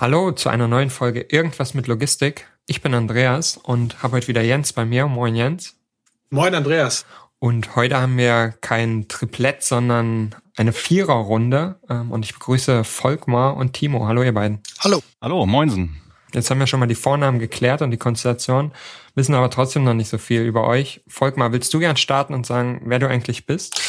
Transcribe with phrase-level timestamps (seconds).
[0.00, 2.48] Hallo zu einer neuen Folge Irgendwas mit Logistik.
[2.66, 5.06] Ich bin Andreas und habe heute wieder Jens bei mir.
[5.06, 5.76] Moin Jens.
[6.30, 7.06] Moin Andreas.
[7.38, 11.76] Und heute haben wir kein Triplett, sondern eine Viererrunde.
[11.88, 14.06] Ähm, und ich begrüße Volkmar und Timo.
[14.06, 14.60] Hallo ihr beiden.
[14.80, 15.00] Hallo.
[15.22, 16.00] Hallo, moinsen.
[16.34, 18.72] Jetzt haben wir schon mal die Vornamen geklärt und die Konstellation,
[19.14, 21.02] wissen aber trotzdem noch nicht so viel über euch.
[21.06, 23.80] Volkmar, willst du gern starten und sagen, wer du eigentlich bist?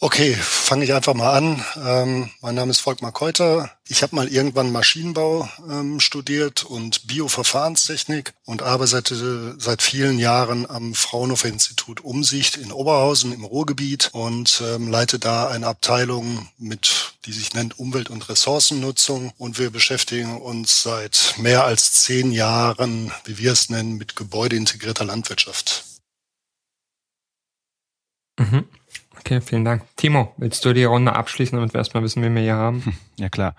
[0.00, 1.64] Okay, fange ich einfach mal an.
[1.76, 3.72] Ähm, mein Name ist Volkmar Keuter.
[3.88, 10.94] Ich habe mal irgendwann Maschinenbau ähm, studiert und Bioverfahrenstechnik und arbeite seit vielen Jahren am
[10.94, 17.32] Fraunhofer Institut Umsicht in Oberhausen im Ruhrgebiet und ähm, leite da eine Abteilung mit, die
[17.32, 19.32] sich nennt Umwelt- und Ressourcennutzung.
[19.36, 25.04] Und wir beschäftigen uns seit mehr als zehn Jahren, wie wir es nennen, mit gebäudeintegrierter
[25.04, 25.84] Landwirtschaft.
[28.38, 28.64] Mhm.
[29.18, 29.82] Okay, vielen Dank.
[29.96, 32.84] Timo, willst du die Runde abschließen, damit wir erstmal wissen, wen wir hier haben?
[32.84, 33.54] Hm, ja, klar.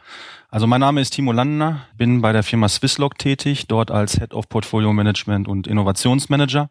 [0.50, 4.34] Also mein Name ist Timo Landner, bin bei der Firma Swisslog tätig, dort als Head
[4.34, 6.70] of Portfolio Management und Innovationsmanager.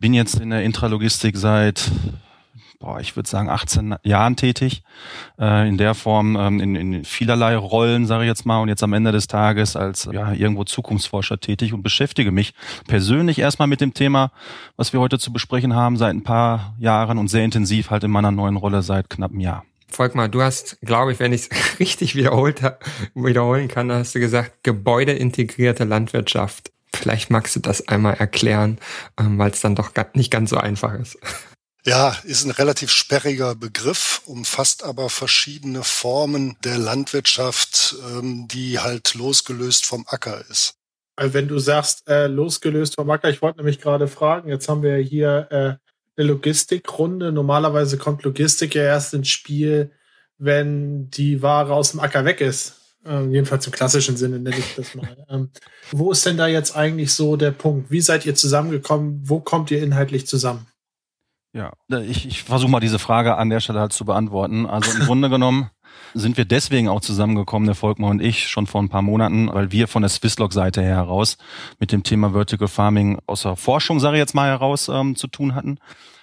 [0.00, 1.90] Bin jetzt in der Intralogistik seit
[2.78, 4.82] boah, ich würde sagen, 18 Jahren tätig,
[5.38, 8.82] äh, in der Form, ähm, in, in vielerlei Rollen, sage ich jetzt mal, und jetzt
[8.82, 12.54] am Ende des Tages als ja, irgendwo Zukunftsforscher tätig und beschäftige mich
[12.86, 14.30] persönlich erstmal mit dem Thema,
[14.76, 18.10] was wir heute zu besprechen haben, seit ein paar Jahren und sehr intensiv halt in
[18.10, 19.64] meiner neuen Rolle seit knapp einem Jahr.
[19.88, 22.60] Volkmar, du hast, glaube ich, wenn ich es richtig wiederholt,
[23.14, 26.72] wiederholen kann, hast du gesagt, gebäudeintegrierte Landwirtschaft.
[26.92, 28.78] Vielleicht magst du das einmal erklären,
[29.18, 31.18] ähm, weil es dann doch nicht ganz so einfach ist.
[31.86, 39.14] Ja, ist ein relativ sperriger Begriff, umfasst aber verschiedene Formen der Landwirtschaft, ähm, die halt
[39.14, 40.74] losgelöst vom Acker ist.
[41.14, 44.82] Also wenn du sagst, äh, losgelöst vom Acker, ich wollte nämlich gerade fragen, jetzt haben
[44.82, 47.30] wir hier äh, eine Logistikrunde.
[47.30, 49.92] Normalerweise kommt Logistik ja erst ins Spiel,
[50.38, 52.74] wenn die Ware aus dem Acker weg ist.
[53.04, 55.24] Ähm, jedenfalls im klassischen Sinne nenne ich das mal.
[55.30, 55.50] Ähm,
[55.92, 57.92] wo ist denn da jetzt eigentlich so der Punkt?
[57.92, 59.20] Wie seid ihr zusammengekommen?
[59.22, 60.66] Wo kommt ihr inhaltlich zusammen?
[61.52, 64.66] Ja, ich, ich versuche mal diese Frage an der Stelle halt zu beantworten.
[64.66, 65.70] Also im Grunde genommen
[66.14, 69.72] sind wir deswegen auch zusammengekommen, der Volkmar und ich, schon vor ein paar Monaten, weil
[69.72, 71.38] wir von der Swisslog-Seite her heraus
[71.78, 75.26] mit dem Thema Vertical Farming aus der Forschung, sage ich jetzt mal, heraus ähm, zu
[75.26, 75.78] tun hatten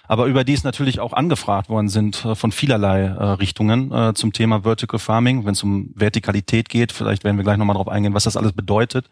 [0.06, 4.62] aber überdies natürlich auch angefragt worden sind äh, von vielerlei äh, Richtungen äh, zum Thema
[4.62, 6.92] Vertical Farming, wenn es um Vertikalität geht.
[6.92, 9.08] Vielleicht werden wir gleich nochmal darauf eingehen, was das alles bedeutet.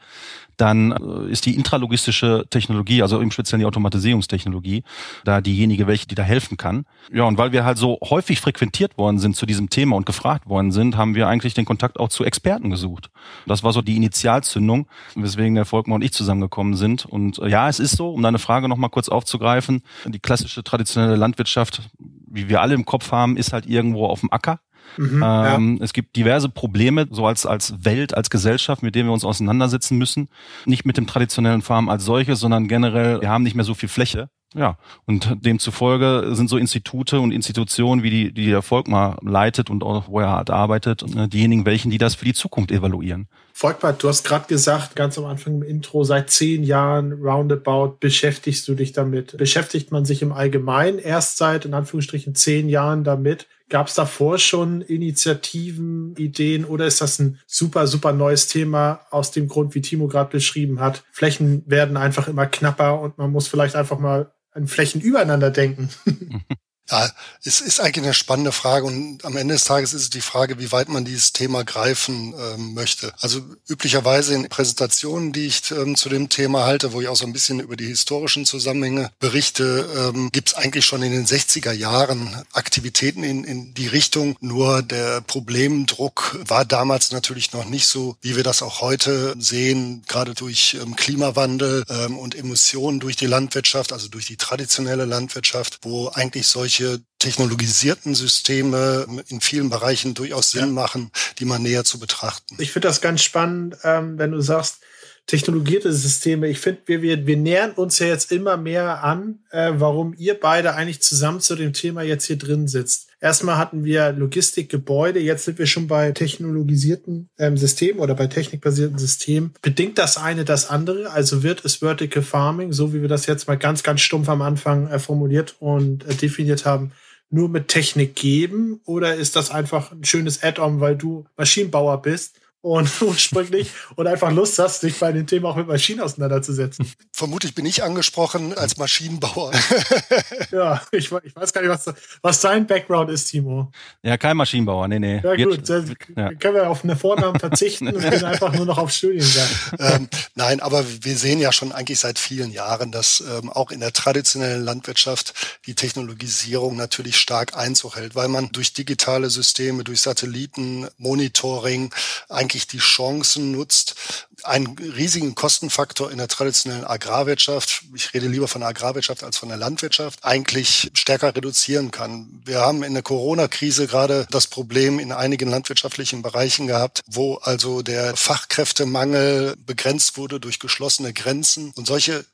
[0.56, 4.84] Dann äh, ist die intralogistische Technologie, also im Speziellen die Automatisierungstechnologie,
[5.24, 6.84] da diejenige, welche die da helfen kann.
[7.12, 10.48] Ja, und weil wir halt so häufig frequentiert worden sind zu diesem Thema und gefragt
[10.48, 13.10] worden sind, haben wir eigentlich den Kontakt auch zu Experten gesucht.
[13.46, 17.06] Das war so die Initialzündung, weswegen der Volkmann und ich zusammengekommen sind.
[17.06, 20.82] Und äh, ja, es ist so, um deine Frage nochmal kurz aufzugreifen, die klassische Tradition
[20.82, 24.60] traditionelle Landwirtschaft, wie wir alle im Kopf haben, ist halt irgendwo auf dem Acker.
[24.96, 25.84] Mhm, ähm, ja.
[25.84, 29.98] Es gibt diverse Probleme, so als, als Welt, als Gesellschaft, mit denen wir uns auseinandersetzen
[29.98, 30.28] müssen.
[30.66, 33.88] Nicht mit dem traditionellen Farm als solches, sondern generell, wir haben nicht mehr so viel
[33.88, 34.28] Fläche.
[34.54, 34.76] Ja,
[35.06, 40.08] und demzufolge sind so Institute und Institutionen, wie die, die der Volkmar leitet und auch
[40.08, 43.28] wo er halt arbeitet, äh, diejenigen, welchen, die das für die Zukunft evaluieren.
[43.54, 48.68] Volkmar, du hast gerade gesagt, ganz am Anfang im Intro, seit zehn Jahren roundabout beschäftigst
[48.68, 49.36] du dich damit.
[49.38, 53.46] Beschäftigt man sich im Allgemeinen erst seit, in Anführungsstrichen, zehn Jahren damit?
[53.72, 59.30] Gab es davor schon Initiativen, Ideen oder ist das ein super, super neues Thema aus
[59.30, 61.04] dem Grund, wie Timo gerade beschrieben hat?
[61.10, 65.88] Flächen werden einfach immer knapper und man muss vielleicht einfach mal an Flächen übereinander denken.
[66.90, 67.10] Ja,
[67.44, 70.58] es ist eigentlich eine spannende Frage und am Ende des Tages ist es die Frage,
[70.58, 73.12] wie weit man dieses Thema greifen ähm, möchte.
[73.20, 77.24] Also üblicherweise in Präsentationen, die ich ähm, zu dem Thema halte, wo ich auch so
[77.24, 81.72] ein bisschen über die historischen Zusammenhänge berichte, ähm, gibt es eigentlich schon in den 60er
[81.72, 84.36] Jahren Aktivitäten in, in die Richtung.
[84.40, 90.02] Nur der Problemdruck war damals natürlich noch nicht so, wie wir das auch heute sehen,
[90.08, 95.78] gerade durch ähm, Klimawandel ähm, und Emissionen durch die Landwirtschaft, also durch die traditionelle Landwirtschaft,
[95.82, 100.72] wo eigentlich solche solche technologisierten Systeme in vielen Bereichen durchaus Sinn ja.
[100.72, 102.56] machen, die man näher zu betrachten.
[102.58, 104.80] Ich finde das ganz spannend, ähm, wenn du sagst,
[105.26, 106.48] technologierte Systeme.
[106.48, 110.38] Ich finde, wir, wir, wir nähern uns ja jetzt immer mehr an, äh, warum ihr
[110.38, 113.08] beide eigentlich zusammen zu dem Thema jetzt hier drin sitzt.
[113.22, 118.98] Erstmal hatten wir Logistikgebäude, jetzt sind wir schon bei technologisierten ähm, Systemen oder bei technikbasierten
[118.98, 119.54] Systemen.
[119.62, 121.08] Bedingt das eine das andere?
[121.12, 124.42] Also wird es Vertical Farming, so wie wir das jetzt mal ganz, ganz stumpf am
[124.42, 126.90] Anfang äh, formuliert und äh, definiert haben,
[127.30, 128.80] nur mit Technik geben?
[128.86, 134.30] Oder ist das einfach ein schönes Add-on, weil du Maschinenbauer bist und ursprünglich und einfach
[134.32, 136.90] Lust hast, dich bei den Themen auch mit Maschinen auseinanderzusetzen.
[137.12, 139.52] Vermutlich bin ich angesprochen als Maschinenbauer.
[140.50, 143.70] ja, ich, ich, weiß gar nicht, was, was dein Background ist, Timo.
[144.02, 145.20] Ja, kein Maschinenbauer, nee, nee.
[145.22, 146.32] Ja, gut, dann ja.
[146.34, 149.48] können wir auf eine Vornamen verzichten und können einfach nur noch auf Studien sein.
[149.78, 153.80] Ähm, nein, aber wir sehen ja schon eigentlich seit vielen Jahren, dass ähm, auch in
[153.80, 160.00] der traditionellen Landwirtschaft die Technologisierung natürlich stark Einzug hält, weil man durch digitale Systeme, durch
[160.00, 161.92] Satelliten, Monitoring
[162.28, 163.94] eigentlich eigentlich die Chancen nutzt,
[164.44, 169.48] einen riesigen Kostenfaktor in der traditionellen Agrarwirtschaft, ich rede lieber von der Agrarwirtschaft als von
[169.48, 172.42] der Landwirtschaft, eigentlich stärker reduzieren kann.
[172.44, 177.82] Wir haben in der Corona-Krise gerade das Problem in einigen landwirtschaftlichen Bereichen gehabt, wo also
[177.82, 181.72] der Fachkräftemangel begrenzt wurde durch geschlossene Grenzen.
[181.74, 182.24] Und solche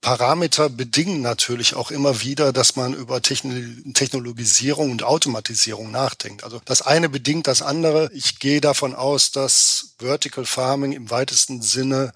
[0.00, 6.44] Parameter bedingen natürlich auch immer wieder, dass man über Technologisierung und Automatisierung nachdenkt.
[6.44, 8.08] Also das eine bedingt das andere.
[8.12, 12.12] Ich gehe davon aus, dass Vertical Farming im weitesten Sinne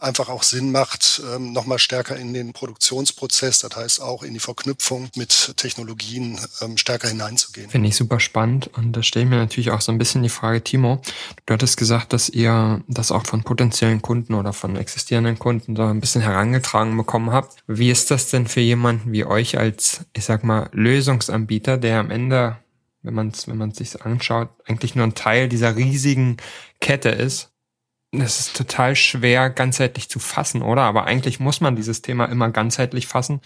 [0.00, 4.40] einfach auch Sinn macht, ähm, nochmal stärker in den Produktionsprozess, das heißt auch in die
[4.40, 7.70] Verknüpfung mit Technologien ähm, stärker hineinzugehen.
[7.70, 10.28] Finde ich super spannend und da stelle ich mir natürlich auch so ein bisschen die
[10.28, 11.00] Frage, Timo,
[11.46, 15.82] du hattest gesagt, dass ihr das auch von potenziellen Kunden oder von existierenden Kunden so
[15.82, 17.56] ein bisschen herangetragen bekommen habt.
[17.66, 22.10] Wie ist das denn für jemanden wie euch als, ich sag mal, Lösungsanbieter, der am
[22.10, 22.58] Ende
[23.04, 26.38] wenn man es wenn man sich anschaut, eigentlich nur ein Teil dieser riesigen
[26.80, 27.53] Kette ist
[28.20, 30.82] das ist total schwer ganzheitlich zu fassen, oder?
[30.82, 33.40] Aber eigentlich muss man dieses Thema immer ganzheitlich fassen,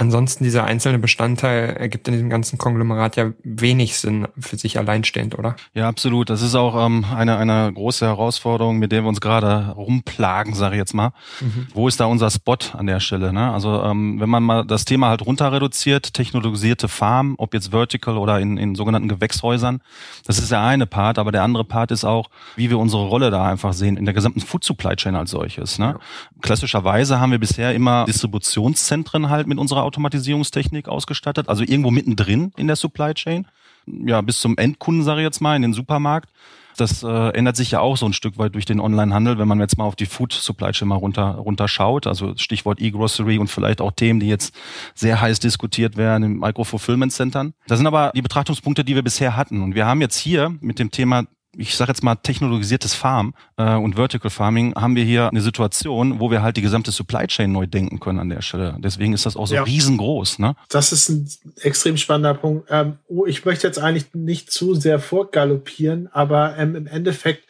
[0.00, 5.38] Ansonsten dieser einzelne Bestandteil ergibt in diesem ganzen Konglomerat ja wenig Sinn für sich alleinstehend,
[5.38, 5.56] oder?
[5.74, 6.30] Ja, absolut.
[6.30, 10.76] Das ist auch ähm, eine, eine große Herausforderung, mit der wir uns gerade rumplagen, sage
[10.76, 11.12] ich jetzt mal.
[11.42, 11.66] Mhm.
[11.74, 13.34] Wo ist da unser Spot an der Stelle?
[13.34, 13.52] Ne?
[13.52, 18.16] Also ähm, wenn man mal das Thema halt runter reduziert, technologisierte Farm, ob jetzt vertical
[18.16, 19.82] oder in, in sogenannten Gewächshäusern,
[20.24, 23.30] das ist der eine Part, aber der andere Part ist auch, wie wir unsere Rolle
[23.30, 25.78] da einfach sehen in der gesamten Food Supply Chain als solches.
[25.78, 25.96] Ne?
[25.98, 26.00] Ja.
[26.40, 32.68] Klassischerweise haben wir bisher immer Distributionszentren halt mit unserer Automatisierungstechnik ausgestattet, also irgendwo mittendrin in
[32.68, 33.46] der Supply Chain,
[33.86, 36.30] ja, bis zum Endkunden, sage ich jetzt mal, in den Supermarkt.
[36.76, 39.60] Das äh, ändert sich ja auch so ein Stück weit durch den Onlinehandel, wenn man
[39.60, 42.06] jetzt mal auf die Food Supply Chain mal runter, runterschaut.
[42.06, 44.54] Also Stichwort E-Grocery und vielleicht auch Themen, die jetzt
[44.94, 47.54] sehr heiß diskutiert werden im Micro-Fulfillment-Centern.
[47.66, 49.62] Das sind aber die Betrachtungspunkte, die wir bisher hatten.
[49.62, 51.24] Und wir haben jetzt hier mit dem Thema
[51.56, 56.20] ich sage jetzt mal technologisiertes Farm äh, und Vertical Farming haben wir hier eine Situation,
[56.20, 58.76] wo wir halt die gesamte Supply Chain neu denken können an der Stelle.
[58.78, 59.62] Deswegen ist das auch so ja.
[59.64, 60.38] riesengroß.
[60.38, 60.54] Ne?
[60.68, 61.28] Das ist ein
[61.60, 62.68] extrem spannender Punkt.
[62.70, 67.44] Ähm, oh, ich möchte jetzt eigentlich nicht zu sehr vorgaloppieren, aber ähm, im Endeffekt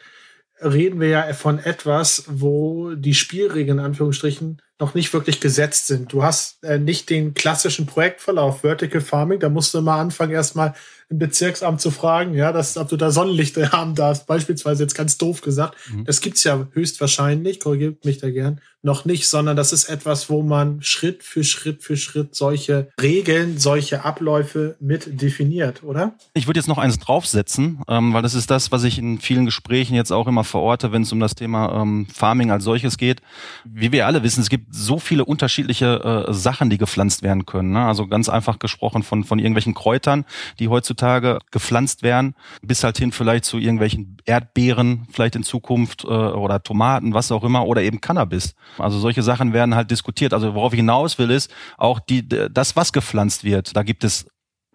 [0.63, 6.11] reden wir ja von etwas, wo die Spielregeln in Anführungsstrichen noch nicht wirklich gesetzt sind.
[6.11, 10.73] Du hast äh, nicht den klassischen Projektverlauf Vertical Farming, da musst du mal anfangen, erstmal
[11.11, 15.17] im Bezirksamt zu fragen, ja, dass, ob du da Sonnenlichter haben darfst, beispielsweise jetzt ganz
[15.17, 15.75] doof gesagt.
[15.93, 16.05] Mhm.
[16.05, 20.41] Das gibt's ja höchstwahrscheinlich, korrigiert mich da gern, noch nicht, sondern das ist etwas, wo
[20.41, 26.15] man Schritt für Schritt für Schritt solche Regeln, solche Abläufe mit definiert, oder?
[26.33, 29.45] Ich würde jetzt noch eins draufsetzen, ähm, weil das ist das, was ich in vielen
[29.45, 33.21] Gesprächen jetzt auch immer verorte, wenn es um das Thema ähm, Farming als solches geht.
[33.65, 37.71] Wie wir alle wissen, es gibt so viele unterschiedliche äh, Sachen, die gepflanzt werden können.
[37.71, 37.85] Ne?
[37.85, 40.25] Also ganz einfach gesprochen von, von irgendwelchen Kräutern,
[40.59, 46.07] die heutzutage gepflanzt werden, bis halt hin vielleicht zu irgendwelchen Erdbeeren, vielleicht in Zukunft äh,
[46.07, 48.55] oder Tomaten, was auch immer, oder eben Cannabis.
[48.77, 50.33] Also solche Sachen werden halt diskutiert.
[50.33, 53.75] Also worauf ich hinaus will, ist auch die, das, was gepflanzt wird.
[53.75, 54.25] Da gibt es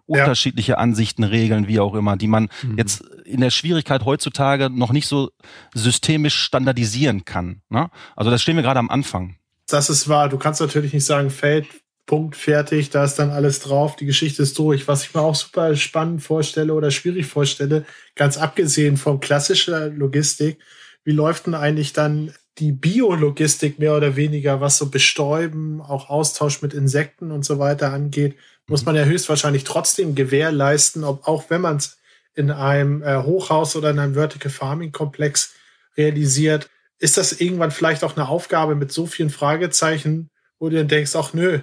[0.07, 0.77] unterschiedliche ja.
[0.77, 2.77] Ansichten, Regeln, wie auch immer, die man mhm.
[2.77, 5.31] jetzt in der Schwierigkeit heutzutage noch nicht so
[5.73, 7.61] systemisch standardisieren kann.
[7.69, 7.89] Ne?
[8.15, 9.36] Also das stehen wir gerade am Anfang.
[9.67, 10.29] Das ist wahr.
[10.29, 11.67] Du kannst natürlich nicht sagen, Feld,
[12.05, 14.87] Punkt, fertig, da ist dann alles drauf, die Geschichte ist durch.
[14.87, 20.57] Was ich mir auch super spannend vorstelle oder schwierig vorstelle, ganz abgesehen vom klassischen Logistik,
[21.03, 26.61] wie läuft denn eigentlich dann die Biologistik mehr oder weniger, was so Bestäuben, auch Austausch
[26.61, 28.35] mit Insekten und so weiter angeht,
[28.67, 31.97] muss man ja höchstwahrscheinlich trotzdem gewährleisten, ob auch wenn man es
[32.35, 35.53] in einem äh, Hochhaus oder in einem Vertical Farming Komplex
[35.97, 36.69] realisiert,
[36.99, 41.15] ist das irgendwann vielleicht auch eine Aufgabe mit so vielen Fragezeichen, wo du dann denkst,
[41.15, 41.61] ach nö,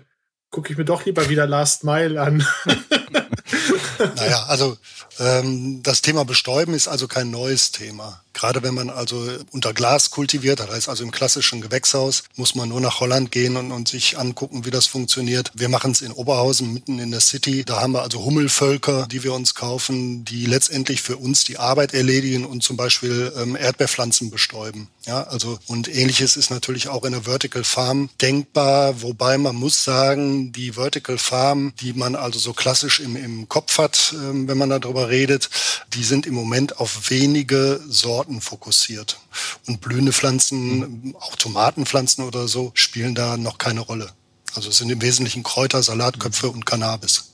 [0.50, 2.46] gucke ich mir doch lieber wieder Last Mile an.
[4.16, 4.76] naja, also
[5.18, 8.20] ähm, das Thema Bestäuben ist also kein neues Thema.
[8.32, 12.68] Gerade wenn man also unter Glas kultiviert, das heißt also im klassischen Gewächshaus, muss man
[12.68, 15.52] nur nach Holland gehen und, und sich angucken, wie das funktioniert.
[15.54, 17.64] Wir machen es in Oberhausen, mitten in der City.
[17.64, 21.94] Da haben wir also Hummelvölker, die wir uns kaufen, die letztendlich für uns die Arbeit
[21.94, 24.88] erledigen und zum Beispiel ähm, Erdbeerpflanzen bestäuben.
[25.06, 29.84] Ja, also und ähnliches ist natürlich auch in der Vertical Farm denkbar, wobei man muss
[29.84, 34.58] sagen, die Vertical Farm, die man also so klassisch im, im Kopf hat, ähm, wenn
[34.58, 35.50] man darüber redet,
[35.94, 39.20] die sind im Moment auf wenige Sorten fokussiert.
[39.66, 44.12] Und blühende Pflanzen, auch Tomatenpflanzen oder so, spielen da noch keine Rolle.
[44.54, 47.32] Also es sind im Wesentlichen Kräuter, Salatköpfe und Cannabis.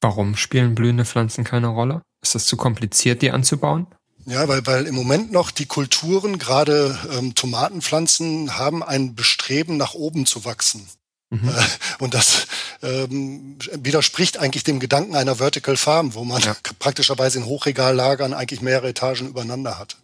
[0.00, 2.02] Warum spielen blühende Pflanzen keine Rolle?
[2.22, 3.86] Ist das zu kompliziert, die anzubauen?
[4.26, 9.94] Ja, weil, weil im Moment noch die Kulturen, gerade ähm, Tomatenpflanzen, haben ein Bestreben, nach
[9.94, 10.86] oben zu wachsen.
[11.30, 11.48] Mhm.
[11.48, 12.46] Äh, und das
[12.82, 16.56] ähm, widerspricht eigentlich dem Gedanken einer Vertical Farm, wo man ja.
[16.78, 19.96] praktischerweise in Hochregallagern eigentlich mehrere Etagen übereinander hat.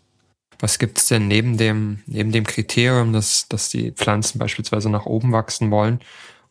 [0.58, 5.06] Was gibt es denn neben dem, neben dem Kriterium, dass, dass die Pflanzen beispielsweise nach
[5.06, 6.00] oben wachsen wollen?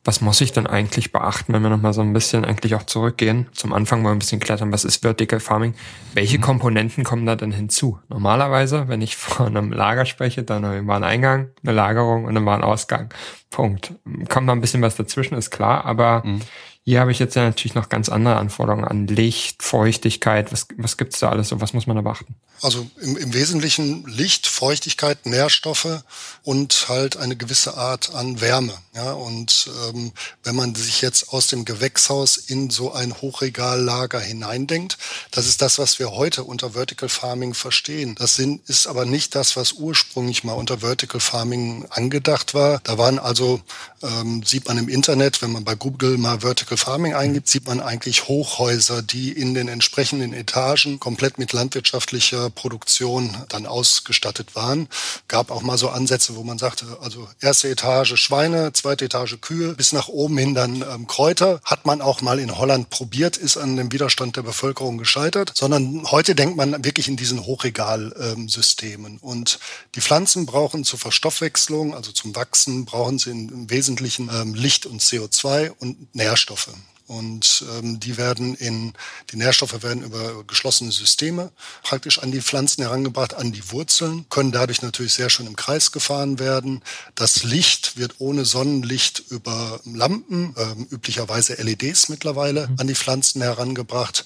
[0.03, 3.48] Was muss ich denn eigentlich beachten, wenn wir nochmal so ein bisschen eigentlich auch zurückgehen?
[3.53, 5.75] Zum Anfang mal ein bisschen klettern, was ist Vertical Farming?
[6.13, 6.41] Welche mhm.
[6.41, 8.00] Komponenten kommen da denn hinzu?
[8.10, 12.46] Normalerweise, wenn ich von einem Lager spreche, dann war ein Eingang, eine Lagerung und dann
[12.46, 13.13] war ein Ausgang.
[13.51, 13.93] Punkt.
[14.29, 16.39] Kommt noch ein bisschen was dazwischen, ist klar, aber mhm.
[16.84, 20.52] Hier habe ich jetzt ja natürlich noch ganz andere Anforderungen an Licht, Feuchtigkeit.
[20.52, 22.36] Was, was gibt es da alles und was muss man da beachten?
[22.64, 26.04] Also im, im Wesentlichen Licht, Feuchtigkeit, Nährstoffe
[26.44, 28.74] und halt eine gewisse Art an Wärme.
[28.94, 30.12] Ja, und ähm,
[30.44, 34.98] wenn man sich jetzt aus dem Gewächshaus in so ein Hochregallager hineindenkt,
[35.32, 38.16] das ist das, was wir heute unter Vertical Farming verstehen.
[38.16, 42.80] Das sind, ist aber nicht das, was ursprünglich mal unter Vertical Farming angedacht war.
[42.84, 43.62] Da waren also,
[44.04, 47.68] ähm, sieht man im Internet, wenn man bei Google mal Vertical Vertical Farming eingibt, sieht
[47.68, 54.88] man eigentlich Hochhäuser, die in den entsprechenden Etagen komplett mit landwirtschaftlicher Produktion dann ausgestattet waren.
[55.28, 59.74] Gab auch mal so Ansätze, wo man sagte, also erste Etage Schweine, zweite Etage Kühe,
[59.74, 61.60] bis nach oben hin dann ähm, Kräuter.
[61.66, 66.04] Hat man auch mal in Holland probiert, ist an dem Widerstand der Bevölkerung gescheitert, sondern
[66.10, 69.13] heute denkt man wirklich in diesen Hochregalsystemen.
[69.13, 69.60] Ähm, und
[69.96, 75.01] die Pflanzen brauchen zur Verstoffwechslung, also zum Wachsen, brauchen sie im Wesentlichen ähm, Licht und
[75.01, 76.61] CO2 und Nährstoffe.
[76.68, 76.77] Nährstoffe.
[77.08, 78.94] Und ähm, die werden in,
[79.32, 81.51] die Nährstoffe werden über geschlossene Systeme
[81.84, 85.91] praktisch an die Pflanzen herangebracht, an die Wurzeln, können dadurch natürlich sehr schön im Kreis
[85.91, 86.82] gefahren werden.
[87.15, 92.75] Das Licht wird ohne Sonnenlicht über Lampen, ähm, üblicherweise LEDs mittlerweile, mhm.
[92.80, 94.24] an die Pflanzen herangebracht.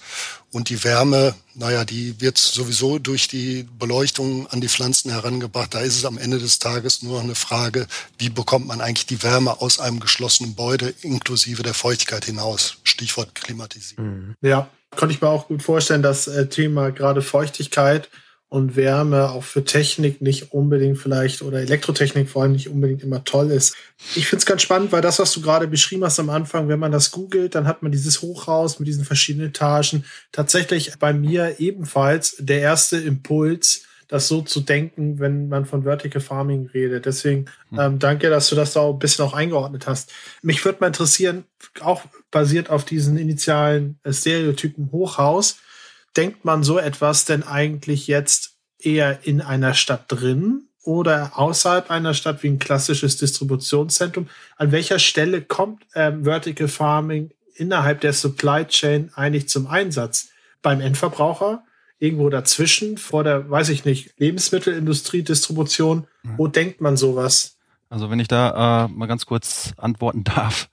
[0.55, 5.73] Und die Wärme, naja, die wird sowieso durch die Beleuchtung an die Pflanzen herangebracht.
[5.73, 9.05] Da ist es am Ende des Tages nur noch eine Frage, wie bekommt man eigentlich
[9.05, 12.77] die Wärme aus einem geschlossenen Gebäude inklusive der Feuchtigkeit hinaus?
[12.85, 14.05] Stichwort Klimatisierung.
[14.05, 14.35] Mhm.
[14.39, 18.07] Ja, konnte ich mir auch gut vorstellen, das äh, Thema gerade Feuchtigkeit
[18.55, 23.25] und Wärme auch für Technik nicht unbedingt vielleicht oder Elektrotechnik vor allem nicht unbedingt immer
[23.25, 23.75] toll ist.
[24.15, 26.79] Ich finde es ganz spannend, weil das, was du gerade beschrieben hast am Anfang, wenn
[26.79, 30.05] man das googelt, dann hat man dieses Hochhaus mit diesen verschiedenen Etagen.
[30.31, 36.21] Tatsächlich bei mir ebenfalls der erste Impuls, das so zu denken, wenn man von Vertical
[36.21, 37.05] Farming redet.
[37.05, 37.79] Deswegen hm.
[37.79, 40.13] ähm, danke, dass du das da ein bisschen auch eingeordnet hast.
[40.41, 41.43] Mich würde mal interessieren,
[41.81, 45.57] auch basiert auf diesen initialen äh, Stereotypen Hochhaus,
[46.17, 52.13] denkt man so etwas denn eigentlich jetzt eher in einer Stadt drin oder außerhalb einer
[52.13, 54.27] Stadt wie ein klassisches Distributionszentrum?
[54.57, 60.29] An welcher Stelle kommt ähm, Vertical Farming innerhalb der Supply Chain eigentlich zum Einsatz?
[60.61, 61.63] Beim Endverbraucher?
[61.97, 66.07] Irgendwo dazwischen, vor der, weiß ich nicht, Lebensmittelindustrie, Distribution?
[66.37, 67.57] Wo denkt man sowas?
[67.89, 70.69] Also wenn ich da äh, mal ganz kurz antworten darf.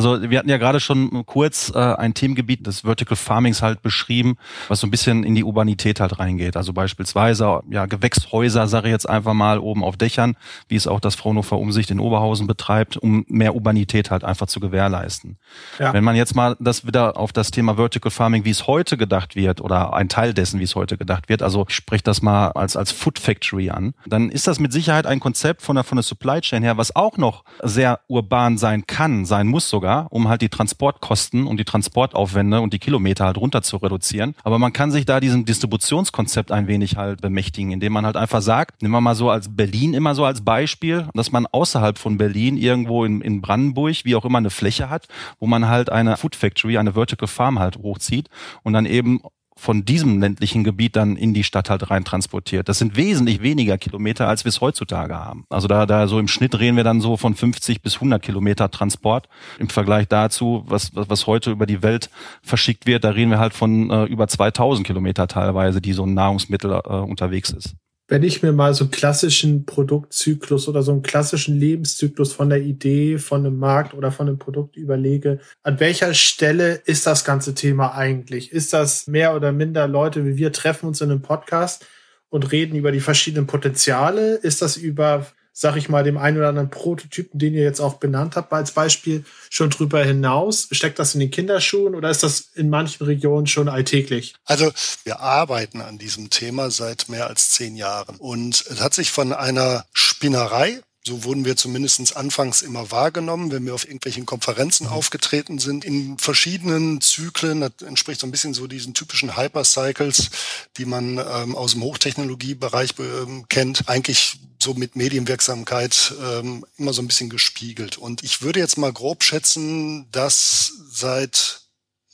[0.00, 4.38] Also wir hatten ja gerade schon kurz äh, ein Themengebiet des Vertical Farmings halt beschrieben,
[4.68, 6.56] was so ein bisschen in die Urbanität halt reingeht.
[6.56, 10.36] Also beispielsweise ja Gewächshäuser, sage ich jetzt einfach mal, oben auf Dächern,
[10.68, 14.58] wie es auch das Fraunhofer Umsicht in Oberhausen betreibt, um mehr Urbanität halt einfach zu
[14.58, 15.36] gewährleisten.
[15.78, 15.92] Ja.
[15.92, 19.36] Wenn man jetzt mal das wieder auf das Thema Vertical Farming, wie es heute gedacht
[19.36, 22.52] wird, oder ein Teil dessen, wie es heute gedacht wird, also ich spreche das mal
[22.52, 25.96] als, als Food Factory an, dann ist das mit Sicherheit ein Konzept von der, von
[25.96, 30.06] der Supply Chain her, was auch noch sehr urban sein kann, sein muss sogar sogar,
[30.10, 34.34] um halt die Transportkosten und die Transportaufwände und die Kilometer halt runter zu reduzieren.
[34.44, 38.42] Aber man kann sich da diesem Distributionskonzept ein wenig halt bemächtigen, indem man halt einfach
[38.42, 42.18] sagt, nehmen wir mal so als Berlin immer so als Beispiel, dass man außerhalb von
[42.18, 46.16] Berlin irgendwo in, in Brandenburg, wie auch immer, eine Fläche hat, wo man halt eine
[46.16, 48.28] Food Factory, eine Vertical Farm halt hochzieht
[48.62, 49.20] und dann eben
[49.60, 52.68] von diesem ländlichen Gebiet dann in die Stadt halt rein transportiert.
[52.68, 55.44] Das sind wesentlich weniger Kilometer, als wir es heutzutage haben.
[55.50, 58.70] Also da, da so im Schnitt reden wir dann so von 50 bis 100 Kilometer
[58.70, 62.08] Transport im Vergleich dazu, was, was, was heute über die Welt
[62.42, 63.04] verschickt wird.
[63.04, 66.92] Da reden wir halt von äh, über 2000 Kilometer teilweise, die so ein Nahrungsmittel äh,
[66.94, 67.76] unterwegs ist
[68.10, 72.60] wenn ich mir mal so einen klassischen Produktzyklus oder so einen klassischen Lebenszyklus von der
[72.60, 77.54] Idee, von einem Markt oder von einem Produkt überlege, an welcher Stelle ist das ganze
[77.54, 78.50] Thema eigentlich?
[78.50, 81.86] Ist das mehr oder minder Leute wie wir treffen uns in einem Podcast
[82.30, 84.34] und reden über die verschiedenen Potenziale?
[84.34, 85.26] Ist das über
[85.60, 88.70] sag ich mal, dem einen oder anderen Prototypen, den ihr jetzt auch benannt habt, als
[88.70, 90.68] Beispiel, schon drüber hinaus?
[90.70, 94.34] Steckt das in den Kinderschuhen oder ist das in manchen Regionen schon alltäglich?
[94.46, 94.72] Also
[95.04, 99.34] wir arbeiten an diesem Thema seit mehr als zehn Jahren und es hat sich von
[99.34, 104.92] einer Spinnerei so wurden wir zumindest anfangs immer wahrgenommen, wenn wir auf irgendwelchen Konferenzen mhm.
[104.92, 107.60] aufgetreten sind, in verschiedenen Zyklen.
[107.60, 110.30] Das entspricht so ein bisschen so diesen typischen Hypercycles,
[110.76, 113.88] die man ähm, aus dem Hochtechnologiebereich ähm, kennt.
[113.88, 117.98] Eigentlich so mit Medienwirksamkeit ähm, immer so ein bisschen gespiegelt.
[117.98, 121.62] Und ich würde jetzt mal grob schätzen, dass seit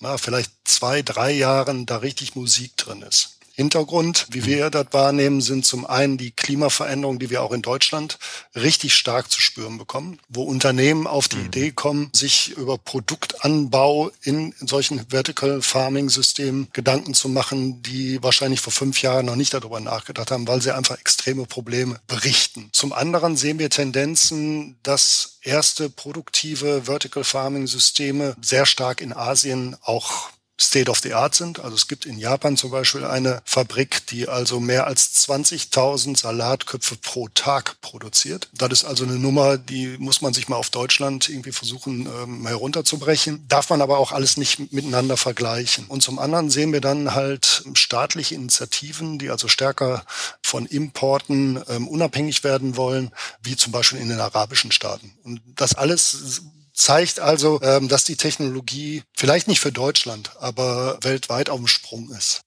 [0.00, 3.35] na, vielleicht zwei, drei Jahren da richtig Musik drin ist.
[3.56, 8.18] Hintergrund, wie wir das wahrnehmen, sind zum einen die Klimaveränderungen, die wir auch in Deutschland
[8.54, 11.46] richtig stark zu spüren bekommen, wo Unternehmen auf die mhm.
[11.46, 18.60] Idee kommen, sich über Produktanbau in solchen Vertical Farming Systemen Gedanken zu machen, die wahrscheinlich
[18.60, 22.68] vor fünf Jahren noch nicht darüber nachgedacht haben, weil sie einfach extreme Probleme berichten.
[22.72, 29.76] Zum anderen sehen wir Tendenzen, dass erste produktive Vertical Farming Systeme sehr stark in Asien
[29.82, 30.28] auch
[30.60, 31.60] State of the Art sind.
[31.60, 36.96] Also es gibt in Japan zum Beispiel eine Fabrik, die also mehr als 20.000 Salatköpfe
[36.96, 38.48] pro Tag produziert.
[38.52, 42.46] Das ist also eine Nummer, die muss man sich mal auf Deutschland irgendwie versuchen ähm,
[42.46, 43.44] herunterzubrechen.
[43.48, 45.86] Darf man aber auch alles nicht miteinander vergleichen.
[45.86, 50.04] Und zum anderen sehen wir dann halt staatliche Initiativen, die also stärker
[50.42, 53.10] von Importen ähm, unabhängig werden wollen,
[53.42, 55.12] wie zum Beispiel in den arabischen Staaten.
[55.22, 56.42] Und das alles
[56.76, 62.10] zeigt also, ähm, dass die Technologie vielleicht nicht für Deutschland, aber weltweit auf dem Sprung
[62.10, 62.42] ist.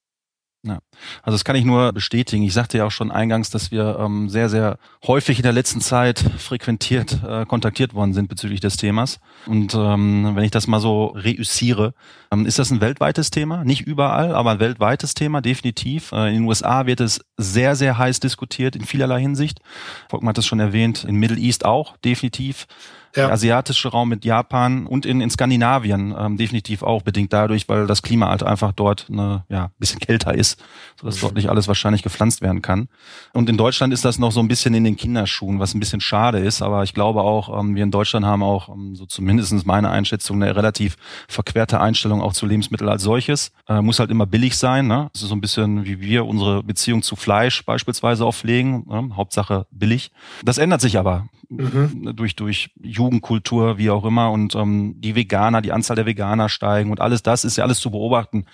[0.62, 0.80] Ja,
[1.24, 2.44] also das kann ich nur bestätigen.
[2.44, 5.80] Ich sagte ja auch schon eingangs, dass wir ähm, sehr, sehr häufig in der letzten
[5.80, 9.22] Zeit frequentiert äh, kontaktiert worden sind bezüglich des Themas.
[9.46, 11.94] Und ähm, wenn ich das mal so reüssiere,
[12.30, 13.64] ähm, ist das ein weltweites Thema.
[13.64, 16.12] Nicht überall, aber ein weltweites Thema, definitiv.
[16.12, 19.62] Äh, in den USA wird es sehr, sehr heiß diskutiert in vielerlei Hinsicht.
[20.10, 22.68] Volkmann hat es schon erwähnt, in Middle East auch, definitiv
[23.16, 23.24] ja.
[23.24, 27.88] der asiatische Raum mit Japan und in, in Skandinavien ähm, definitiv auch bedingt dadurch, weil
[27.88, 30.62] das Klima halt einfach dort eine, ja, bisschen kälter ist,
[31.00, 31.22] sodass mhm.
[31.22, 32.90] dort nicht alles wahrscheinlich gepflanzt werden kann.
[33.34, 36.02] Und in Deutschland ist das noch so ein bisschen in den Kinderschuhen, was ein bisschen
[36.02, 39.66] schade ist, aber ich glaube auch, ähm, wir in Deutschland haben auch, ähm, so zumindestens
[39.66, 43.52] meine Einschätzung, eine relativ verquerte Einstellung auch zu Lebensmitteln als solches.
[43.68, 44.88] Äh, muss halt immer billig sein.
[44.88, 45.10] Ne?
[45.14, 48.86] Das ist so ein bisschen wie wir unsere Beziehung zu Fleisch beispielsweise auch pflegen.
[48.88, 49.16] Ne?
[49.16, 50.12] Hauptsache billig.
[50.44, 52.16] Das ändert sich aber mhm.
[52.16, 56.92] durch, durch Jugendkultur, wie auch immer, und ähm, die Veganer, die Anzahl der Veganer steigen
[56.92, 58.46] und alles das ist ja alles zu beobachten.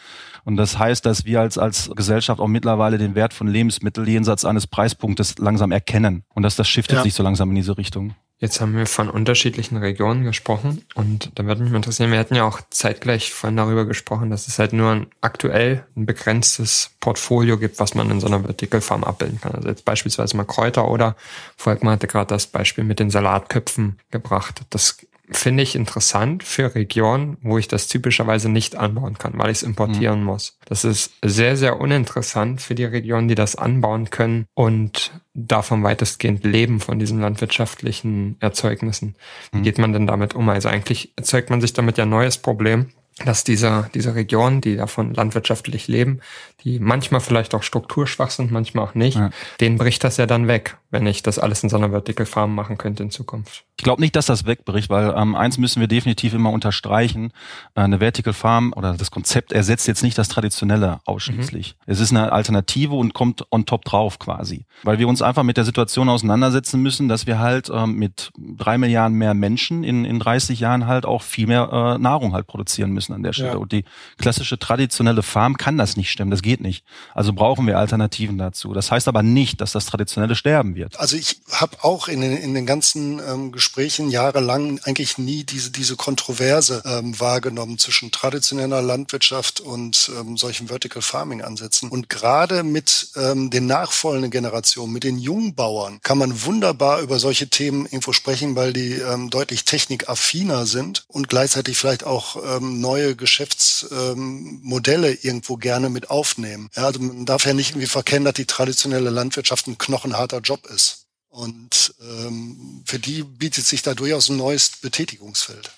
[0.44, 4.46] Und das heißt, dass wir als, als Gesellschaft auch mittlerweile den Wert von Lebensmitteln jenseits
[4.46, 6.24] eines Preispunktes langsam erkennen.
[6.36, 7.04] Und dass das shiftet ja.
[7.04, 8.14] sich so langsam in diese Richtung.
[8.38, 12.36] Jetzt haben wir von unterschiedlichen Regionen gesprochen und da würde mich mal interessieren, wir hatten
[12.36, 17.58] ja auch zeitgleich vorhin darüber gesprochen, dass es halt nur ein aktuell ein begrenztes Portfolio
[17.58, 19.54] gibt, was man in so einer Vertical Farm abbilden kann.
[19.54, 21.16] Also jetzt beispielsweise mal Kräuter oder
[21.56, 24.64] Volkmann hatte gerade das Beispiel mit den Salatköpfen gebracht.
[24.70, 24.98] Das
[25.30, 29.64] finde ich interessant für Regionen, wo ich das typischerweise nicht anbauen kann, weil ich es
[29.64, 30.26] importieren mhm.
[30.26, 30.58] muss.
[30.66, 36.44] Das ist sehr, sehr uninteressant für die Regionen, die das anbauen können und davon weitestgehend
[36.44, 39.16] leben von diesen landwirtschaftlichen Erzeugnissen.
[39.52, 39.64] Wie mhm.
[39.64, 40.48] geht man denn damit um?
[40.50, 42.88] Also eigentlich erzeugt man sich damit ja ein neues Problem,
[43.24, 46.20] dass diese, diese Regionen, die davon landwirtschaftlich leben,
[46.64, 49.30] die manchmal vielleicht auch strukturschwach sind, manchmal auch nicht, ja.
[49.62, 52.54] denen bricht das ja dann weg, wenn ich das alles in so einer Vertical Farm
[52.54, 53.64] machen könnte in Zukunft.
[53.78, 57.32] Ich glaube nicht, dass das wegbricht, weil ähm, eins müssen wir definitiv immer unterstreichen.
[57.76, 61.76] Äh, eine Vertical Farm oder das Konzept ersetzt jetzt nicht das Traditionelle ausschließlich.
[61.76, 61.92] Mhm.
[61.92, 64.66] Es ist eine Alternative und kommt on top drauf quasi.
[64.84, 68.78] Weil wir uns einfach mit der Situation auseinandersetzen müssen, dass wir halt ähm, mit drei
[68.78, 72.92] Milliarden mehr Menschen in, in 30 Jahren halt auch viel mehr äh, Nahrung halt produzieren
[72.92, 73.52] müssen an der Stelle.
[73.52, 73.58] Ja.
[73.58, 73.84] Und die
[74.18, 76.32] klassische traditionelle Farm kann das nicht stemmen.
[76.32, 76.86] Das geht nicht.
[77.14, 78.74] Also brauchen wir Alternativen dazu.
[78.74, 80.98] Das heißt aber nicht, dass das Traditionelle sterben wird.
[80.98, 85.72] Also ich habe auch in den, in den ganzen ähm, Gesprächen jahrelang eigentlich nie diese,
[85.72, 91.90] diese Kontroverse ähm, wahrgenommen zwischen traditioneller Landwirtschaft und ähm, solchen Vertical Farming Ansätzen.
[91.90, 97.18] Und gerade mit ähm, den nachfolgenden Generationen, mit den jungen Bauern, kann man wunderbar über
[97.18, 102.80] solche Themen irgendwo sprechen, weil die ähm, deutlich technikaffiner sind und gleichzeitig vielleicht auch ähm,
[102.80, 106.70] neue Geschäftsmodelle ähm, irgendwo gerne mit aufnehmen.
[106.76, 110.68] Ja, also man darf ja nicht irgendwie verkennen, dass die traditionelle Landwirtschaft ein knochenharter Job
[110.68, 111.05] ist.
[111.36, 115.70] Und ähm, für die bietet sich da durchaus ein neues Betätigungsfeld.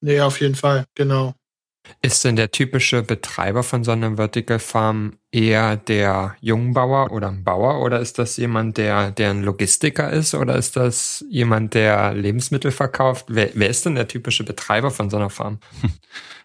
[0.00, 1.34] Nee, auf jeden Fall, genau.
[2.00, 7.44] Ist denn der typische Betreiber von so einer Vertical Farm eher der Jungbauer oder ein
[7.44, 12.14] Bauer oder ist das jemand, der, der ein Logistiker ist oder ist das jemand, der
[12.14, 13.26] Lebensmittel verkauft?
[13.28, 15.58] Wer, wer ist denn der typische Betreiber von so einer Farm?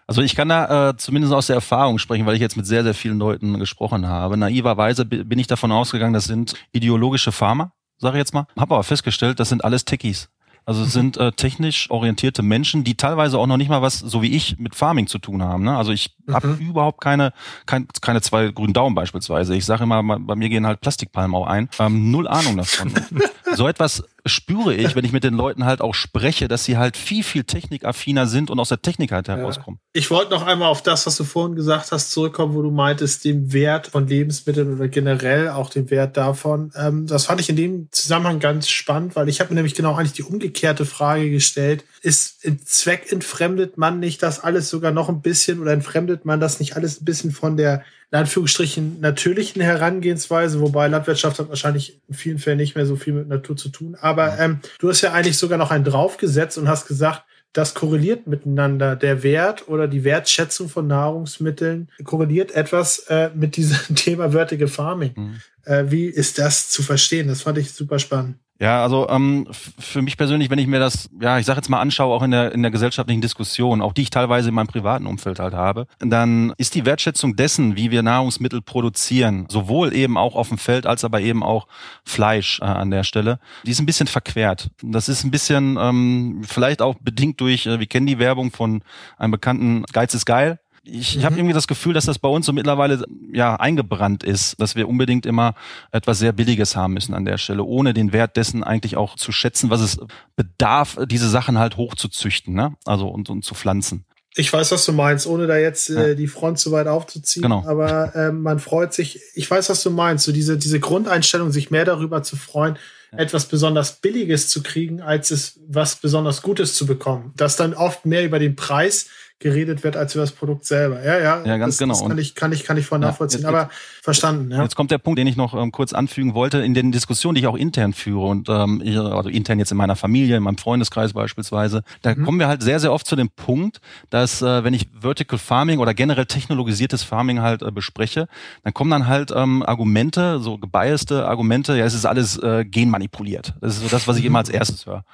[0.06, 2.82] Also ich kann da äh, zumindest aus der Erfahrung sprechen, weil ich jetzt mit sehr,
[2.82, 4.36] sehr vielen Leuten gesprochen habe.
[4.36, 8.46] Naiverweise bin ich davon ausgegangen, das sind ideologische Farmer, sage ich jetzt mal.
[8.58, 10.28] Habe aber festgestellt, das sind alles Techies.
[10.66, 14.22] Also es sind äh, technisch orientierte Menschen, die teilweise auch noch nicht mal was, so
[14.22, 15.64] wie ich, mit Farming zu tun haben.
[15.64, 15.76] Ne?
[15.76, 16.34] Also ich mhm.
[16.34, 17.32] habe überhaupt keine,
[17.66, 19.56] kein, keine zwei grünen Daumen beispielsweise.
[19.56, 21.68] Ich sage immer, bei mir gehen halt Plastikpalmen auch ein.
[21.78, 22.92] Ähm, null Ahnung davon.
[23.54, 26.96] so etwas spüre ich, wenn ich mit den Leuten halt auch spreche, dass sie halt
[26.96, 29.80] viel, viel technikaffiner sind und aus der Technik halt herauskommen.
[29.82, 29.90] Ja.
[30.00, 33.24] Ich wollte noch einmal auf das, was du vorhin gesagt hast, zurückkommen, wo du meintest,
[33.24, 36.72] den Wert von Lebensmitteln oder generell auch den Wert davon.
[36.76, 39.94] Ähm, das fand ich in dem Zusammenhang ganz spannend, weil ich habe mir nämlich genau
[39.94, 41.84] eigentlich die umgekehrte Frage gestellt.
[42.02, 46.60] Ist Zweck entfremdet man nicht das alles sogar noch ein bisschen oder entfremdet man das
[46.60, 52.14] nicht alles ein bisschen von der in Anführungsstrichen natürlichen Herangehensweise, wobei Landwirtschaft hat wahrscheinlich in
[52.14, 53.96] vielen Fällen nicht mehr so viel mit Natur zu tun.
[54.00, 58.26] Aber ähm, du hast ja eigentlich sogar noch einen draufgesetzt und hast gesagt, das korreliert
[58.26, 58.96] miteinander.
[58.96, 65.12] Der Wert oder die Wertschätzung von Nahrungsmitteln korreliert etwas äh, mit diesem Thema Vertical Farming.
[65.16, 65.40] Mhm.
[65.64, 67.28] Äh, wie ist das zu verstehen?
[67.28, 68.36] Das fand ich super spannend.
[68.60, 71.80] Ja, also ähm, für mich persönlich, wenn ich mir das, ja, ich sage jetzt mal
[71.80, 75.06] anschaue, auch in der in der gesellschaftlichen Diskussion, auch die ich teilweise in meinem privaten
[75.06, 80.34] Umfeld halt habe, dann ist die Wertschätzung dessen, wie wir Nahrungsmittel produzieren, sowohl eben auch
[80.34, 81.68] auf dem Feld als aber eben auch
[82.04, 84.70] Fleisch äh, an der Stelle, die ist ein bisschen verquert.
[84.82, 88.82] Das ist ein bisschen ähm, vielleicht auch bedingt durch, äh, wir kennen die Werbung von
[89.16, 91.40] einem bekannten Geiz ist geil ich, ich habe mhm.
[91.40, 95.26] irgendwie das Gefühl, dass das bei uns so mittlerweile ja eingebrannt ist, dass wir unbedingt
[95.26, 95.54] immer
[95.92, 99.32] etwas sehr Billiges haben müssen an der Stelle, ohne den Wert dessen eigentlich auch zu
[99.32, 99.98] schätzen, was es
[100.36, 102.74] bedarf, diese Sachen halt hochzuzüchten, ne?
[102.84, 104.04] Also und, und zu pflanzen.
[104.36, 107.42] Ich weiß, was du meinst, ohne da jetzt äh, die Front zu weit aufzuziehen.
[107.42, 107.64] Genau.
[107.66, 111.70] Aber äh, man freut sich, ich weiß, was du meinst, so diese, diese Grundeinstellung, sich
[111.70, 112.78] mehr darüber zu freuen,
[113.10, 113.18] ja.
[113.18, 117.32] etwas besonders Billiges zu kriegen, als es was besonders Gutes zu bekommen.
[117.36, 119.06] Das dann oft mehr über den Preis
[119.40, 121.02] geredet wird als über das Produkt selber.
[121.02, 121.94] Ja, ja, ja ganz das, genau.
[121.94, 123.70] Das kann ich, kann ich, kann ich voll nachvollziehen, ja, jetzt, aber
[124.02, 124.50] verstanden.
[124.50, 124.62] Ja.
[124.62, 126.58] Jetzt kommt der Punkt, den ich noch ähm, kurz anfügen wollte.
[126.58, 129.96] In den Diskussionen, die ich auch intern führe und ähm, also intern jetzt in meiner
[129.96, 132.24] Familie, in meinem Freundeskreis beispielsweise, da mhm.
[132.24, 135.78] kommen wir halt sehr, sehr oft zu dem Punkt, dass äh, wenn ich Vertical Farming
[135.78, 138.28] oder generell technologisiertes Farming halt äh, bespreche,
[138.62, 143.54] dann kommen dann halt ähm, Argumente, so gebiaste Argumente, ja, es ist alles äh, genmanipuliert.
[143.62, 145.04] Das ist so das, was ich immer als erstes höre.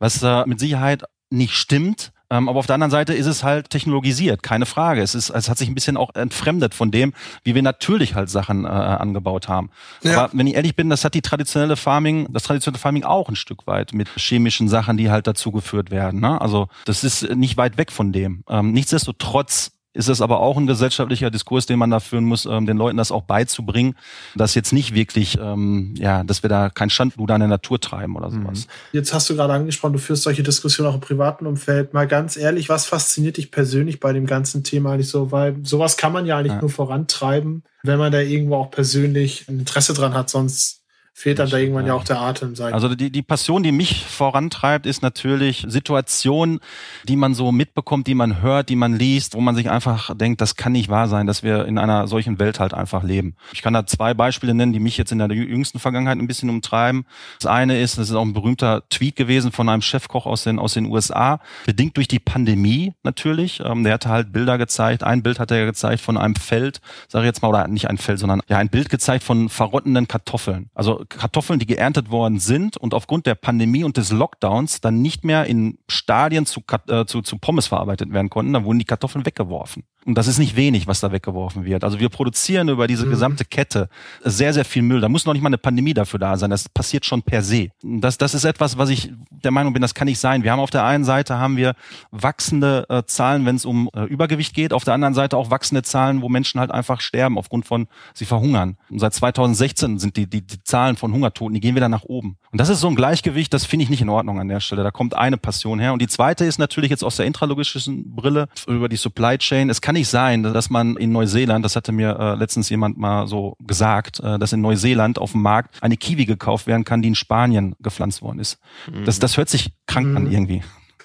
[0.00, 3.70] Was äh, mit Sicherheit nicht stimmt, ähm, aber auf der anderen Seite ist es halt
[3.70, 5.00] technologisiert, keine Frage.
[5.00, 7.12] Es, ist, es hat sich ein bisschen auch entfremdet von dem,
[7.44, 9.70] wie wir natürlich halt Sachen äh, angebaut haben.
[10.02, 10.24] Ja.
[10.24, 13.36] Aber wenn ich ehrlich bin, das hat die traditionelle Farming, das traditionelle Farming auch ein
[13.36, 16.20] Stück weit mit chemischen Sachen, die halt dazugeführt werden.
[16.20, 16.40] Ne?
[16.40, 18.42] Also das ist nicht weit weg von dem.
[18.48, 22.66] Ähm, nichtsdestotrotz ist es aber auch ein gesellschaftlicher Diskurs, den man da führen muss, ähm,
[22.66, 23.94] den Leuten das auch beizubringen,
[24.34, 28.14] dass jetzt nicht wirklich, ähm, ja, dass wir da kein Schandluder in der Natur treiben
[28.16, 28.66] oder sowas.
[28.66, 28.70] Mhm.
[28.92, 31.94] Jetzt hast du gerade angesprochen, du führst solche Diskussionen auch im privaten Umfeld.
[31.94, 35.32] Mal ganz ehrlich, was fasziniert dich persönlich bei dem ganzen Thema eigentlich so?
[35.32, 36.60] Weil sowas kann man ja eigentlich ja.
[36.60, 40.82] nur vorantreiben, wenn man da irgendwo auch persönlich ein Interesse dran hat, sonst
[41.18, 42.54] fehlt dann da irgendwann ja auch der Atem.
[42.54, 42.74] Sein.
[42.74, 46.60] Also die, die Passion, die mich vorantreibt, ist natürlich Situationen,
[47.04, 50.42] die man so mitbekommt, die man hört, die man liest, wo man sich einfach denkt,
[50.42, 53.34] das kann nicht wahr sein, dass wir in einer solchen Welt halt einfach leben.
[53.54, 56.50] Ich kann da zwei Beispiele nennen, die mich jetzt in der jüngsten Vergangenheit ein bisschen
[56.50, 57.06] umtreiben.
[57.40, 60.58] Das eine ist, das ist auch ein berühmter Tweet gewesen von einem Chefkoch aus den,
[60.58, 63.60] aus den USA, bedingt durch die Pandemie natürlich.
[63.64, 65.02] Ähm, der hatte halt Bilder gezeigt.
[65.02, 67.96] Ein Bild hat er gezeigt von einem Feld, sage ich jetzt mal, oder nicht ein
[67.96, 70.68] Feld, sondern ja ein Bild gezeigt von verrottenden Kartoffeln.
[70.74, 75.24] Also Kartoffeln, die geerntet worden sind und aufgrund der Pandemie und des Lockdowns dann nicht
[75.24, 79.26] mehr in Stadien zu, äh, zu, zu Pommes verarbeitet werden konnten, dann wurden die Kartoffeln
[79.26, 79.84] weggeworfen.
[80.06, 81.82] Und das ist nicht wenig, was da weggeworfen wird.
[81.82, 83.10] Also wir produzieren über diese mhm.
[83.10, 83.88] gesamte Kette
[84.22, 85.00] sehr, sehr viel Müll.
[85.00, 86.48] Da muss noch nicht mal eine Pandemie dafür da sein.
[86.48, 87.70] Das passiert schon per se.
[87.82, 90.44] Das, das ist etwas, was ich der Meinung bin, das kann nicht sein.
[90.44, 91.74] Wir haben auf der einen Seite haben wir
[92.12, 94.72] wachsende äh, Zahlen, wenn es um äh, Übergewicht geht.
[94.72, 98.26] Auf der anderen Seite auch wachsende Zahlen, wo Menschen halt einfach sterben aufgrund von, sie
[98.26, 98.76] verhungern.
[98.88, 102.04] Und seit 2016 sind die, die, die Zahlen Zahlen von Hungertoten, die gehen wieder nach
[102.04, 102.36] oben.
[102.50, 104.82] Und das ist so ein Gleichgewicht, das finde ich nicht in Ordnung an der Stelle.
[104.82, 105.92] Da kommt eine Passion her.
[105.92, 109.70] Und die zweite ist natürlich jetzt aus der intralogistischen Brille über die Supply Chain.
[109.70, 113.26] Es kann nicht sein, dass man in Neuseeland, das hatte mir äh, letztens jemand mal
[113.26, 117.08] so gesagt, äh, dass in Neuseeland auf dem Markt eine Kiwi gekauft werden kann, die
[117.08, 118.58] in Spanien gepflanzt worden ist.
[118.90, 119.04] Mhm.
[119.04, 120.16] Das, das hört sich krank mhm.
[120.16, 120.62] an irgendwie.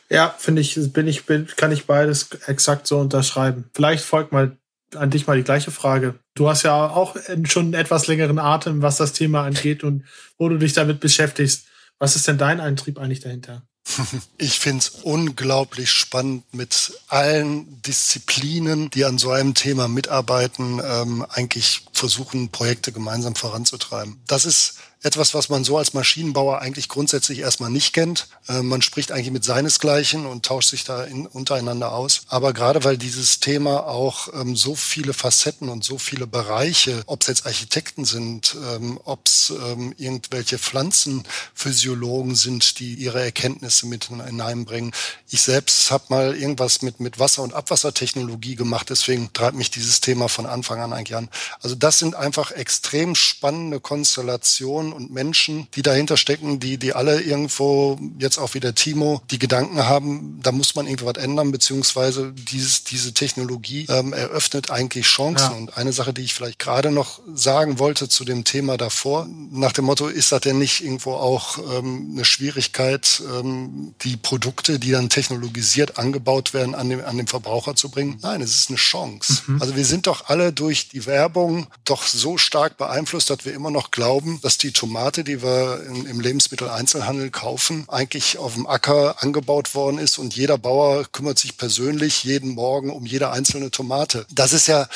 [0.09, 3.69] Ja, finde ich, bin ich, bin, kann ich beides exakt so unterschreiben.
[3.73, 4.57] Vielleicht folgt mal
[4.95, 6.19] an dich mal die gleiche Frage.
[6.35, 10.05] Du hast ja auch schon einen etwas längeren Atem, was das Thema angeht und
[10.37, 11.65] wo du dich damit beschäftigst.
[11.99, 13.63] Was ist denn dein Eintrieb eigentlich dahinter?
[14.37, 21.25] Ich finde es unglaublich spannend, mit allen Disziplinen, die an so einem Thema mitarbeiten, ähm,
[21.29, 24.21] eigentlich versuchen, Projekte gemeinsam voranzutreiben.
[24.27, 28.27] Das ist etwas, was man so als Maschinenbauer eigentlich grundsätzlich erstmal nicht kennt.
[28.47, 32.21] Äh, man spricht eigentlich mit seinesgleichen und tauscht sich da in, untereinander aus.
[32.27, 37.21] Aber gerade weil dieses Thema auch ähm, so viele Facetten und so viele Bereiche, ob
[37.21, 44.05] es jetzt Architekten sind, ähm, ob es ähm, irgendwelche Pflanzenphysiologen sind, die ihre Erkenntnisse mit
[44.05, 44.91] hineinbringen.
[45.29, 50.01] Ich selbst habe mal irgendwas mit, mit Wasser- und Abwassertechnologie gemacht, deswegen treibt mich dieses
[50.01, 51.29] Thema von Anfang an eigentlich an.
[51.61, 57.21] Also das sind einfach extrem spannende Konstellationen, und Menschen, die dahinter stecken, die, die alle
[57.21, 62.83] irgendwo, jetzt auch wieder Timo, die Gedanken haben, da muss man irgendwas ändern, beziehungsweise dieses,
[62.83, 65.51] diese Technologie ähm, eröffnet eigentlich Chancen.
[65.51, 65.57] Ja.
[65.57, 69.71] Und eine Sache, die ich vielleicht gerade noch sagen wollte zu dem Thema davor, nach
[69.71, 74.91] dem Motto, ist das denn nicht irgendwo auch ähm, eine Schwierigkeit, ähm, die Produkte, die
[74.91, 78.17] dann technologisiert angebaut werden, an dem, an den Verbraucher zu bringen?
[78.21, 79.43] Nein, es ist eine Chance.
[79.47, 79.61] Mhm.
[79.61, 83.71] Also wir sind doch alle durch die Werbung doch so stark beeinflusst, dass wir immer
[83.71, 89.75] noch glauben, dass die Tomate, die wir im Lebensmitteleinzelhandel kaufen, eigentlich auf dem Acker angebaut
[89.75, 94.25] worden ist und jeder Bauer kümmert sich persönlich jeden Morgen um jede einzelne Tomate.
[94.31, 94.89] Das ist ja,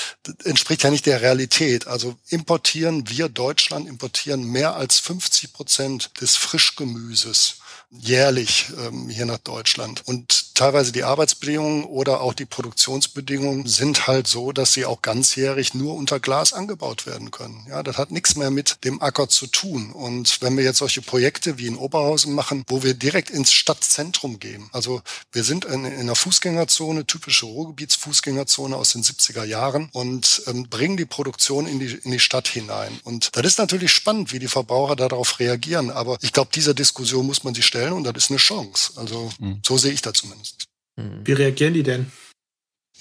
[0.44, 1.86] entspricht ja nicht der Realität.
[1.86, 9.38] Also importieren wir Deutschland importieren mehr als 50 Prozent des Frischgemüses jährlich ähm, hier nach
[9.38, 10.02] Deutschland.
[10.06, 15.74] Und teilweise die Arbeitsbedingungen oder auch die Produktionsbedingungen sind halt so, dass sie auch ganzjährig
[15.74, 17.66] nur unter Glas angebaut werden können.
[17.70, 19.92] Ja, das hat nichts mehr mit dem Acker zu tun.
[19.92, 24.40] Und wenn wir jetzt solche Projekte wie in Oberhausen machen, wo wir direkt ins Stadtzentrum
[24.40, 30.44] gehen, also wir sind in, in einer Fußgängerzone, typische Ruhrgebietsfußgängerzone aus den 70er Jahren und
[30.48, 33.00] ähm, bringen die Produktion in die, in die Stadt hinein.
[33.04, 35.92] Und das ist natürlich spannend, wie die Verbraucher darauf reagieren.
[35.92, 38.94] Aber ich glaube, dieser Diskussion muss man sich stellen und das ist eine Chance.
[38.96, 39.60] Also mhm.
[39.66, 40.66] so sehe ich das zumindest.
[40.98, 42.12] Wie reagieren die denn?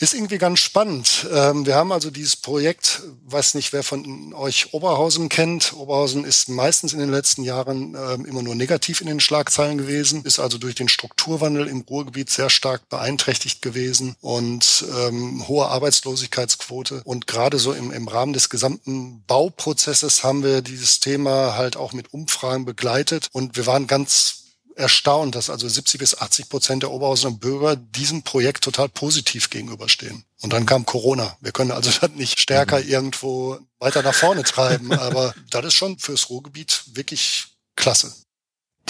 [0.00, 1.28] Ist irgendwie ganz spannend.
[1.32, 5.72] Ähm, wir haben also dieses Projekt, weiß nicht, wer von euch Oberhausen kennt.
[5.74, 10.24] Oberhausen ist meistens in den letzten Jahren ähm, immer nur negativ in den Schlagzeilen gewesen,
[10.24, 17.02] ist also durch den Strukturwandel im Ruhrgebiet sehr stark beeinträchtigt gewesen und ähm, hohe Arbeitslosigkeitsquote.
[17.04, 21.92] Und gerade so im, im Rahmen des gesamten Bauprozesses haben wir dieses Thema halt auch
[21.92, 24.43] mit Umfragen begleitet und wir waren ganz
[24.76, 30.24] erstaunt, dass also 70 bis 80 Prozent der Oberhausener Bürger diesem Projekt total positiv gegenüberstehen.
[30.42, 31.36] Und dann kam Corona.
[31.40, 32.88] Wir können also das nicht stärker mhm.
[32.88, 38.12] irgendwo weiter nach vorne treiben, aber das ist schon fürs Ruhrgebiet wirklich klasse.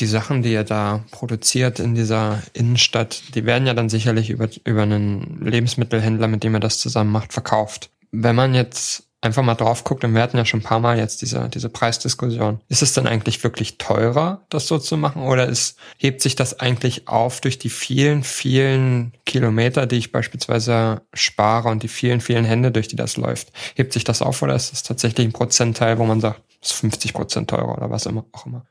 [0.01, 4.49] Die Sachen, die ihr da produziert in dieser Innenstadt, die werden ja dann sicherlich über,
[4.65, 7.91] über einen Lebensmittelhändler, mit dem ihr das zusammen macht, verkauft.
[8.11, 10.99] Wenn man jetzt einfach mal drauf guckt, und wir hatten ja schon ein paar Mal
[10.99, 15.23] jetzt diese, diese Preisdiskussion, ist es denn eigentlich wirklich teurer, das so zu machen?
[15.23, 21.01] Oder ist, hebt sich das eigentlich auf durch die vielen, vielen Kilometer, die ich beispielsweise
[21.15, 23.51] spare und die vielen, vielen Hände, durch die das läuft?
[23.75, 26.79] Hebt sich das auf oder ist es tatsächlich ein Prozentteil, wo man sagt, es ist
[26.81, 28.67] 50 Prozent teurer oder was immer, auch immer?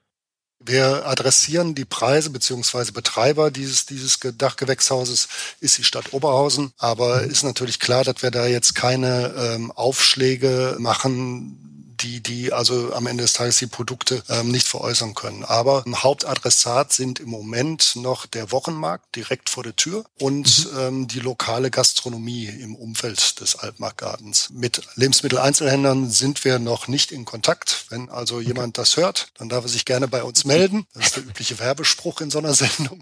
[0.65, 5.28] Wir adressieren die Preise beziehungsweise Betreiber dieses, dieses Dachgewächshauses
[5.60, 6.71] ist die Stadt Oberhausen.
[6.78, 7.32] Aber mhm.
[7.32, 11.73] ist natürlich klar, dass wir da jetzt keine ähm, Aufschläge machen,
[12.04, 15.44] die, die also am Ende des Tages die Produkte ähm, nicht veräußern können.
[15.44, 20.80] Aber Hauptadressat sind im Moment noch der Wochenmarkt direkt vor der Tür und mhm.
[20.80, 24.50] ähm, die lokale Gastronomie im Umfeld des Altmarktgartens.
[24.52, 27.86] Mit Lebensmitteleinzelhändlern sind wir noch nicht in Kontakt.
[27.89, 28.48] Wenn also okay.
[28.48, 30.86] jemand das hört, dann darf er sich gerne bei uns melden.
[30.94, 33.02] Das ist der übliche Werbespruch in so einer Sendung.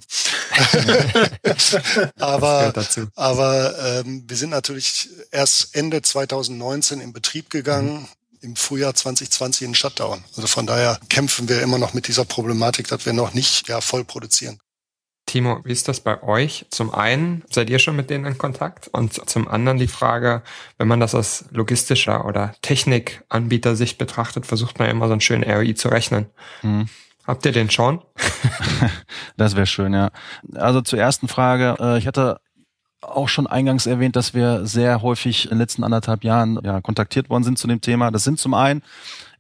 [2.20, 2.74] aber
[3.16, 8.02] aber ähm, wir sind natürlich erst Ende 2019 in Betrieb gegangen.
[8.02, 8.08] Mhm
[8.42, 10.24] im Frühjahr 2020 in Shutdown.
[10.36, 13.82] Also von daher kämpfen wir immer noch mit dieser Problematik, dass wir noch nicht ja,
[13.82, 14.60] voll produzieren.
[15.28, 16.66] Timo, wie ist das bei euch?
[16.72, 18.90] Zum einen, seid ihr schon mit denen in Kontakt?
[18.90, 20.42] Und zum anderen die Frage,
[20.78, 25.74] wenn man das aus logistischer oder Technikanbieter-Sicht betrachtet, versucht man immer so einen schönen ROI
[25.74, 26.26] zu rechnen.
[26.62, 26.90] Hm.
[27.26, 28.02] Habt ihr den schon?
[29.38, 30.10] das wäre schön, ja.
[30.56, 31.78] Also zur ersten Frage.
[31.80, 32.42] Äh, ich hatte
[33.02, 37.30] auch schon eingangs erwähnt, dass wir sehr häufig in den letzten anderthalb Jahren ja, kontaktiert
[37.30, 38.12] worden sind zu dem Thema.
[38.12, 38.84] Das sind zum einen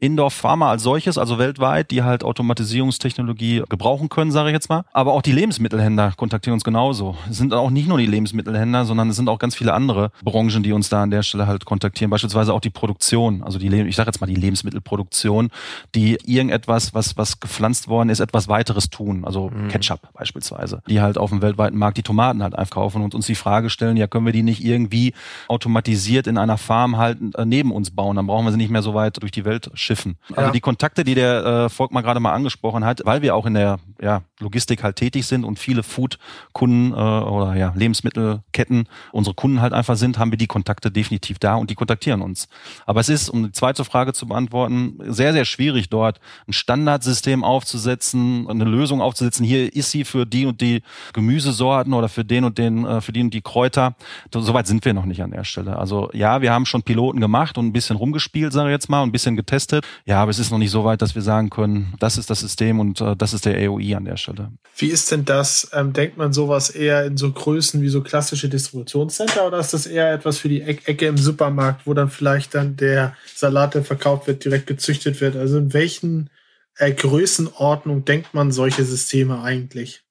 [0.01, 4.83] Indoor-Pharma als solches, also weltweit, die halt Automatisierungstechnologie gebrauchen können, sage ich jetzt mal.
[4.93, 7.15] Aber auch die Lebensmittelhändler kontaktieren uns genauso.
[7.29, 10.63] Es sind auch nicht nur die Lebensmittelhändler, sondern es sind auch ganz viele andere Branchen,
[10.63, 12.09] die uns da an der Stelle halt kontaktieren.
[12.09, 15.51] Beispielsweise auch die Produktion, also die, ich sage jetzt mal die Lebensmittelproduktion,
[15.93, 19.23] die irgendetwas, was, was gepflanzt worden ist, etwas weiteres tun.
[19.23, 19.67] Also mhm.
[19.67, 23.35] Ketchup beispielsweise, die halt auf dem weltweiten Markt die Tomaten halt einkaufen und uns die
[23.35, 25.13] Frage stellen, ja, können wir die nicht irgendwie
[25.47, 28.15] automatisiert in einer Farm halt äh, neben uns bauen?
[28.15, 30.17] Dann brauchen wir sie nicht mehr so weit durch die Welt schiffen.
[30.29, 30.51] Also ja.
[30.51, 33.79] die Kontakte, die der äh, Volkmar gerade mal angesprochen hat, weil wir auch in der
[34.01, 39.73] ja, Logistik halt tätig sind und viele Food-Kunden äh, oder ja, Lebensmittelketten unsere Kunden halt
[39.73, 42.47] einfach sind, haben wir die Kontakte definitiv da und die kontaktieren uns.
[42.85, 47.43] Aber es ist, um die zweite Frage zu beantworten, sehr, sehr schwierig dort ein Standardsystem
[47.43, 49.45] aufzusetzen, eine Lösung aufzusetzen.
[49.45, 53.11] Hier ist sie für die und die Gemüsesorten oder für den und den, äh, für
[53.11, 53.95] die und die Kräuter.
[54.33, 55.77] Soweit sind wir noch nicht an der Stelle.
[55.77, 59.01] Also ja, wir haben schon Piloten gemacht und ein bisschen rumgespielt, sage ich jetzt mal,
[59.01, 59.80] und ein bisschen getestet.
[60.05, 62.39] Ja, aber es ist noch nicht so weit, dass wir sagen können, das ist das
[62.39, 64.51] System und äh, das ist der AOI an der Stelle.
[64.77, 65.69] Wie ist denn das?
[65.73, 69.85] Ähm, denkt man sowas eher in so Größen wie so klassische Distributionscenter oder ist das
[69.85, 74.27] eher etwas für die Ecke im Supermarkt, wo dann vielleicht dann der Salat, der verkauft
[74.27, 75.35] wird, direkt gezüchtet wird?
[75.35, 76.29] Also in welchen
[76.77, 80.03] äh, Größenordnung denkt man solche Systeme eigentlich?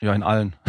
[0.00, 0.54] Ja, in allen.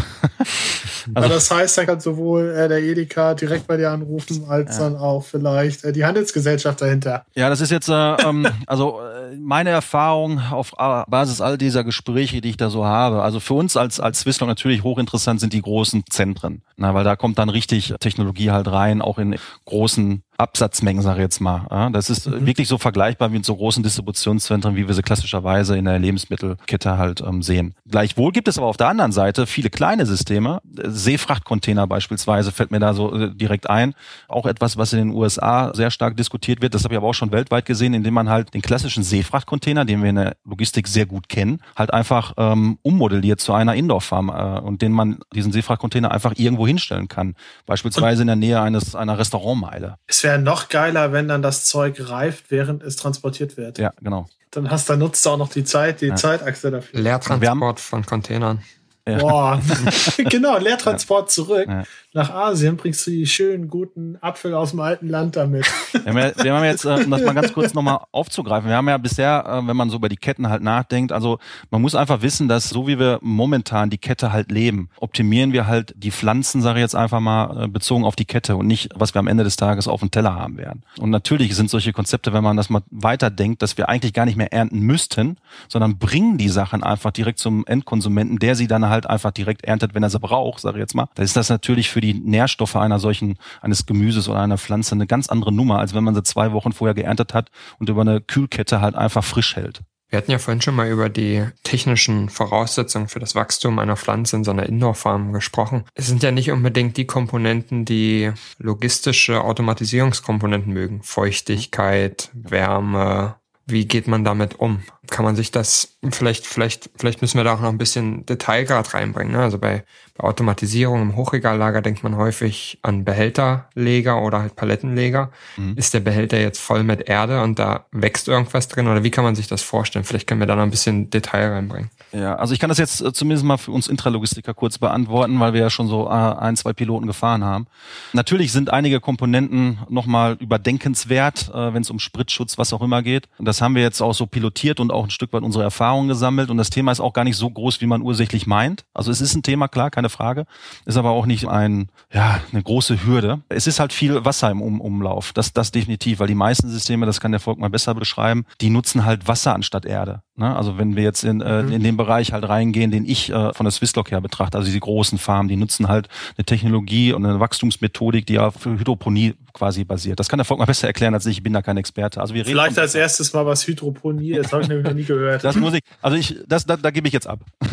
[1.13, 4.83] Also, das heißt, dann kann sowohl äh, der Edeka direkt bei dir anrufen, als ja.
[4.83, 7.25] dann auch vielleicht äh, die Handelsgesellschaft dahinter.
[7.35, 11.83] Ja, das ist jetzt, äh, ähm, also äh, meine Erfahrung auf äh, Basis all dieser
[11.83, 13.23] Gespräche, die ich da so habe.
[13.23, 16.61] Also für uns als, als Swisslog natürlich hochinteressant sind die großen Zentren.
[16.77, 21.23] Na, weil da kommt dann richtig Technologie halt rein, auch in großen Absatzmengen, sage ich
[21.23, 21.89] jetzt mal.
[21.91, 22.45] Das ist mhm.
[22.45, 26.97] wirklich so vergleichbar wie in so großen Distributionszentren, wie wir sie klassischerweise in der Lebensmittelkette
[26.97, 27.75] halt ähm, sehen.
[27.89, 30.61] Gleichwohl gibt es aber auf der anderen Seite viele kleine Systeme.
[30.73, 33.93] Seefrachtcontainer beispielsweise fällt mir da so äh, direkt ein.
[34.29, 36.73] Auch etwas, was in den USA sehr stark diskutiert wird.
[36.73, 40.01] Das habe ich aber auch schon weltweit gesehen, indem man halt den klassischen Seefrachtcontainer, den
[40.01, 44.59] wir in der Logistik sehr gut kennen, halt einfach ähm, ummodelliert zu einer Indoor-Farm äh,
[44.61, 47.35] und den man diesen Seefrachtcontainer einfach irgendwo hinstellen kann.
[47.65, 49.97] Beispielsweise in der Nähe eines einer Restaurantmeile
[50.29, 53.79] wäre noch geiler, wenn dann das Zeug reift, während es transportiert wird.
[53.79, 54.27] Ja, genau.
[54.51, 56.15] Dann hast, dann nutzt du auch noch die Zeit, die ja.
[56.15, 56.99] Zeitachse dafür.
[56.99, 58.61] Leertransport von Containern.
[59.07, 59.17] Ja.
[59.17, 59.61] Boah,
[60.17, 61.67] genau, Leertransport zurück.
[62.11, 65.71] Nach Asien, bringst du die schönen, guten Apfel aus dem alten Land damit.
[65.93, 68.75] Wir haben, ja, wir haben jetzt, äh, um das mal ganz kurz nochmal aufzugreifen, wir
[68.75, 71.39] haben ja bisher, äh, wenn man so über die Ketten halt nachdenkt, also
[71.71, 75.67] man muss einfach wissen, dass so wie wir momentan die Kette halt leben, optimieren wir
[75.67, 78.89] halt die Pflanzen, sage ich jetzt einfach mal, äh, bezogen auf die Kette und nicht,
[78.95, 80.83] was wir am Ende des Tages auf dem Teller haben werden.
[80.99, 84.37] Und natürlich sind solche Konzepte, wenn man das mal weiterdenkt, dass wir eigentlich gar nicht
[84.37, 89.07] mehr ernten müssten, sondern bringen die Sachen einfach direkt zum Endkonsumenten, der sie dann halt
[89.07, 91.07] einfach direkt erntet, wenn er sie braucht, sage ich jetzt mal.
[91.15, 94.95] Da ist das natürlich für für die Nährstoffe einer solchen, eines Gemüses oder einer Pflanze
[94.95, 98.01] eine ganz andere Nummer, als wenn man sie zwei Wochen vorher geerntet hat und über
[98.01, 99.81] eine Kühlkette halt einfach frisch hält.
[100.07, 104.37] Wir hatten ja vorhin schon mal über die technischen Voraussetzungen für das Wachstum einer Pflanze
[104.37, 105.83] in so einer Indoor-Farm gesprochen.
[105.93, 111.03] Es sind ja nicht unbedingt die Komponenten, die logistische Automatisierungskomponenten mögen.
[111.03, 113.35] Feuchtigkeit, Wärme.
[113.65, 114.83] Wie geht man damit um?
[115.09, 118.93] Kann man sich das, vielleicht, vielleicht, vielleicht müssen wir da auch noch ein bisschen Detailgrad
[118.93, 119.33] reinbringen.
[119.33, 119.39] Ne?
[119.41, 119.83] Also bei
[120.19, 125.31] Automatisierung im Hochregallager denkt man häufig an Behälterleger oder halt Palettenleger.
[125.55, 125.75] Mhm.
[125.77, 129.23] Ist der Behälter jetzt voll mit Erde und da wächst irgendwas drin oder wie kann
[129.23, 130.03] man sich das vorstellen?
[130.03, 131.89] Vielleicht können wir da noch ein bisschen Detail reinbringen.
[132.11, 135.53] Ja, also ich kann das jetzt äh, zumindest mal für uns Intralogistiker kurz beantworten, weil
[135.53, 137.67] wir ja schon so äh, ein, zwei Piloten gefahren haben.
[138.13, 143.29] Natürlich sind einige Komponenten nochmal überdenkenswert, äh, wenn es um Spritschutz, was auch immer geht.
[143.39, 146.49] Das haben wir jetzt auch so pilotiert und auch ein Stück weit unsere Erfahrungen gesammelt
[146.49, 148.85] und das Thema ist auch gar nicht so groß, wie man ursächlich meint.
[148.93, 150.45] Also es ist ein Thema, klar, keine Frage.
[150.85, 153.41] Ist aber auch nicht ein, ja, eine große Hürde.
[153.49, 155.33] Es ist halt viel Wasser im um Umlauf.
[155.33, 158.69] Das, das definitiv, weil die meisten Systeme, das kann der Volk mal besser beschreiben, die
[158.69, 160.23] nutzen halt Wasser anstatt Erde.
[160.39, 160.55] Ne?
[160.55, 161.71] Also wenn wir jetzt in, äh, mhm.
[161.71, 164.79] in den Bereich halt reingehen, den ich äh, von der Swisslock her betrachte, also die
[164.79, 170.19] großen Farmen, die nutzen halt eine Technologie und eine Wachstumsmethodik, die auf Hydroponie quasi basiert.
[170.19, 172.21] Das kann der Volk mal besser erklären als ich, ich bin da kein Experte.
[172.21, 175.03] Also wir reden Vielleicht als erstes mal was Hydroponie, das habe ich nämlich noch nie
[175.03, 175.43] gehört.
[175.43, 177.41] Das muss ich, also ich, das, da, da gebe ich jetzt ab.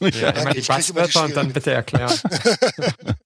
[0.00, 2.12] ja, immer die Buzzwörter und dann bitte erklären.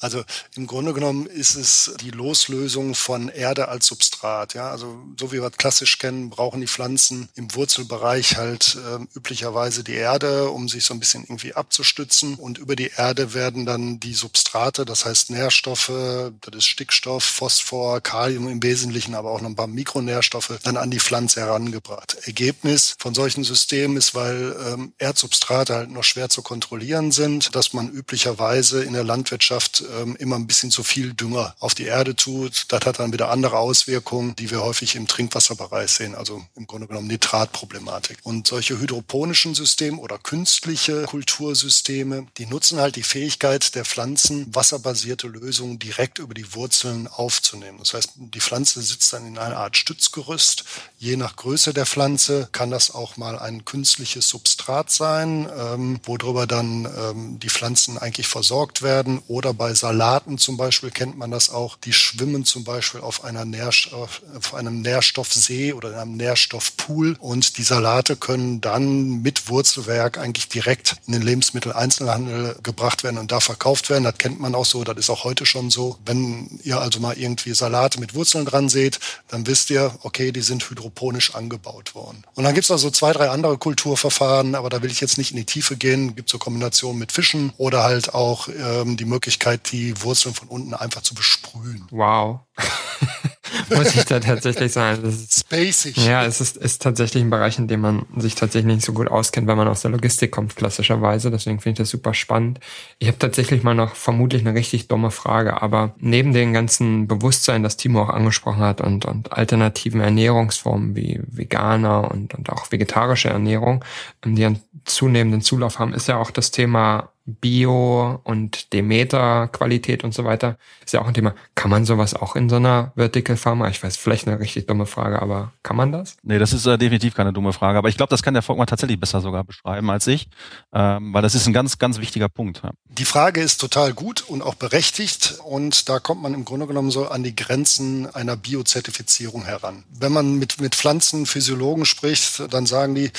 [0.00, 0.24] Also
[0.56, 4.54] im Grunde genommen ist es die Loslösung von Erde als Substrat.
[4.54, 9.02] Ja, also so wie wir es klassisch kennen, brauchen die Pflanzen im Wurzelbereich halt äh,
[9.16, 12.34] üblicherweise die Erde, um sich so ein bisschen irgendwie abzustützen.
[12.34, 15.92] Und über die Erde werden dann die Substrate, das heißt Nährstoffe,
[16.40, 20.90] das ist Stickstoff, Phosphor, Kalium im Wesentlichen, aber auch noch ein paar Mikronährstoffe, dann an
[20.90, 22.16] die Pflanze herangebracht.
[22.24, 27.72] Ergebnis von solchen Systemen ist, weil ähm, Erdsubstrate halt noch schwer zu kontrollieren sind, dass
[27.72, 31.84] man üblicherweise in der Landwirtschaft oft ähm, immer ein bisschen zu viel Dünger auf die
[31.84, 32.64] Erde tut.
[32.68, 36.88] Das hat dann wieder andere Auswirkungen, die wir häufig im Trinkwasserbereich sehen, also im Grunde
[36.88, 38.18] genommen Nitratproblematik.
[38.24, 45.28] Und solche hydroponischen Systeme oder künstliche Kultursysteme, die nutzen halt die Fähigkeit der Pflanzen, wasserbasierte
[45.28, 47.78] Lösungen direkt über die Wurzeln aufzunehmen.
[47.78, 50.64] Das heißt, die Pflanze sitzt dann in einer Art Stützgerüst.
[50.98, 56.48] Je nach Größe der Pflanze kann das auch mal ein künstliches Substrat sein, ähm, worüber
[56.48, 59.22] dann ähm, die Pflanzen eigentlich versorgt werden.
[59.28, 61.76] Oder bei Salaten zum Beispiel kennt man das auch.
[61.76, 67.16] Die schwimmen zum Beispiel auf, einer Nährstoff, auf einem Nährstoffsee oder in einem Nährstoffpool.
[67.18, 73.32] Und die Salate können dann mit Wurzelwerk eigentlich direkt in den Lebensmitteleinzelhandel gebracht werden und
[73.32, 74.04] da verkauft werden.
[74.04, 74.84] Das kennt man auch so.
[74.84, 75.98] Das ist auch heute schon so.
[76.04, 78.98] Wenn ihr also mal irgendwie Salate mit Wurzeln dran seht,
[79.28, 82.24] dann wisst ihr, okay, die sind hydroponisch angebaut worden.
[82.34, 85.18] Und dann gibt es noch so zwei, drei andere Kulturverfahren, aber da will ich jetzt
[85.18, 86.14] nicht in die Tiefe gehen.
[86.14, 89.41] Gibt so Kombinationen mit Fischen oder halt auch ähm, die Möglichkeit,
[89.72, 91.86] die Wurzeln von unten einfach zu besprühen.
[91.90, 92.40] Wow.
[93.76, 95.02] muss ich da tatsächlich sagen.
[95.02, 95.96] Das ist, Spacig.
[95.96, 99.08] Ja, es ist, ist tatsächlich ein Bereich, in dem man sich tatsächlich nicht so gut
[99.08, 101.30] auskennt, wenn man aus der Logistik kommt, klassischerweise.
[101.30, 102.60] Deswegen finde ich das super spannend.
[102.98, 107.62] Ich habe tatsächlich mal noch vermutlich eine richtig dumme Frage, aber neben dem ganzen Bewusstsein,
[107.62, 113.28] das Timo auch angesprochen hat und, und alternativen Ernährungsformen wie Veganer und, und auch vegetarische
[113.28, 113.84] Ernährung,
[114.24, 120.24] die einen zunehmenden Zulauf haben, ist ja auch das Thema Bio und Demeter-Qualität und so
[120.24, 121.34] weiter, ist ja auch ein Thema.
[121.54, 123.68] Kann man sowas auch in so einer Vertical Pharma?
[123.68, 126.16] Ich weiß, vielleicht eine richtig dumme Frage, aber kann man das?
[126.22, 127.78] Nee, das ist äh, definitiv keine dumme Frage.
[127.78, 130.28] Aber ich glaube, das kann der Volkmann tatsächlich besser sogar beschreiben als ich,
[130.72, 132.62] ähm, weil das ist ein ganz, ganz wichtiger Punkt.
[132.64, 132.70] Ja.
[132.88, 136.90] Die Frage ist total gut und auch berechtigt und da kommt man im Grunde genommen
[136.90, 139.84] so an die Grenzen einer Biozertifizierung heran.
[139.90, 143.10] Wenn man mit, mit Pflanzenphysiologen spricht, dann sagen die,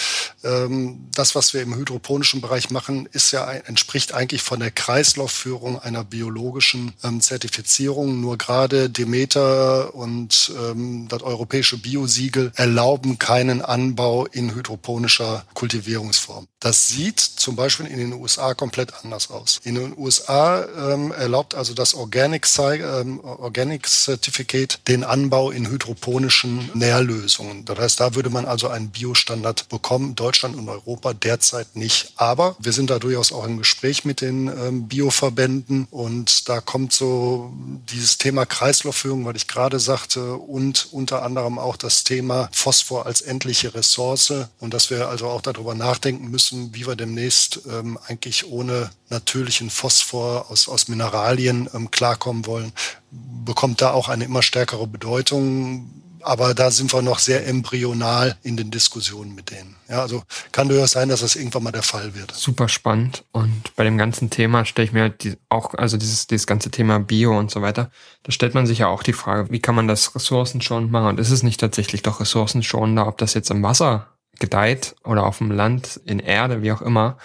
[0.43, 4.71] ähm, das, was wir im hydroponischen Bereich machen, ist ja ein, entspricht eigentlich von der
[4.71, 8.21] Kreislaufführung einer biologischen ähm, Zertifizierung.
[8.21, 16.47] Nur gerade Demeter und ähm, das europäische Biosiegel erlauben keinen Anbau in hydroponischer Kultivierungsform.
[16.63, 19.59] Das sieht zum Beispiel in den USA komplett anders aus.
[19.65, 26.71] In den USA ähm, erlaubt also das Organic, ähm, Organic Certificate den Anbau in hydroponischen
[26.73, 27.65] Nährlösungen.
[27.65, 30.15] Das heißt, da würde man also einen Biostandard bekommen.
[30.15, 32.13] Deutschland und Europa derzeit nicht.
[32.15, 36.93] Aber wir sind da durchaus auch im Gespräch mit den ähm, Bioverbänden und da kommt
[36.93, 37.51] so
[37.91, 43.19] dieses Thema Kreislaufführung, weil ich gerade sagte, und unter anderem auch das Thema Phosphor als
[43.19, 48.47] endliche Ressource und dass wir also auch darüber nachdenken müssen, wie wir demnächst ähm, eigentlich
[48.47, 52.71] ohne natürlichen Phosphor aus, aus Mineralien ähm, klarkommen wollen,
[53.11, 58.57] bekommt da auch eine immer stärkere Bedeutung aber da sind wir noch sehr embryonal in
[58.57, 59.75] den Diskussionen mit denen.
[59.89, 62.33] Ja, also kann durchaus sein, dass das irgendwann mal der Fall wird.
[62.33, 63.25] Super spannend.
[63.31, 66.71] Und bei dem ganzen Thema stelle ich mir halt die, auch, also dieses, dieses ganze
[66.71, 67.91] Thema Bio und so weiter,
[68.23, 71.07] da stellt man sich ja auch die Frage, wie kann man das ressourcenschonend machen?
[71.07, 74.07] Und ist es nicht tatsächlich doch ressourcenschonender, ob das jetzt im Wasser
[74.39, 77.17] gedeiht oder auf dem Land, in Erde, wie auch immer.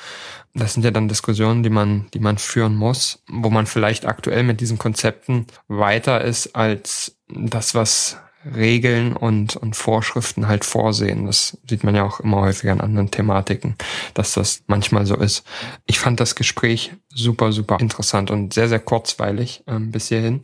[0.54, 4.42] Das sind ja dann Diskussionen, die man, die man führen muss, wo man vielleicht aktuell
[4.42, 11.26] mit diesen Konzepten weiter ist als das, was Regeln und, und Vorschriften halt vorsehen.
[11.26, 13.76] Das sieht man ja auch immer häufiger an anderen Thematiken,
[14.14, 15.44] dass das manchmal so ist.
[15.86, 20.42] Ich fand das Gespräch super, super interessant und sehr, sehr kurzweilig ähm, bis hierhin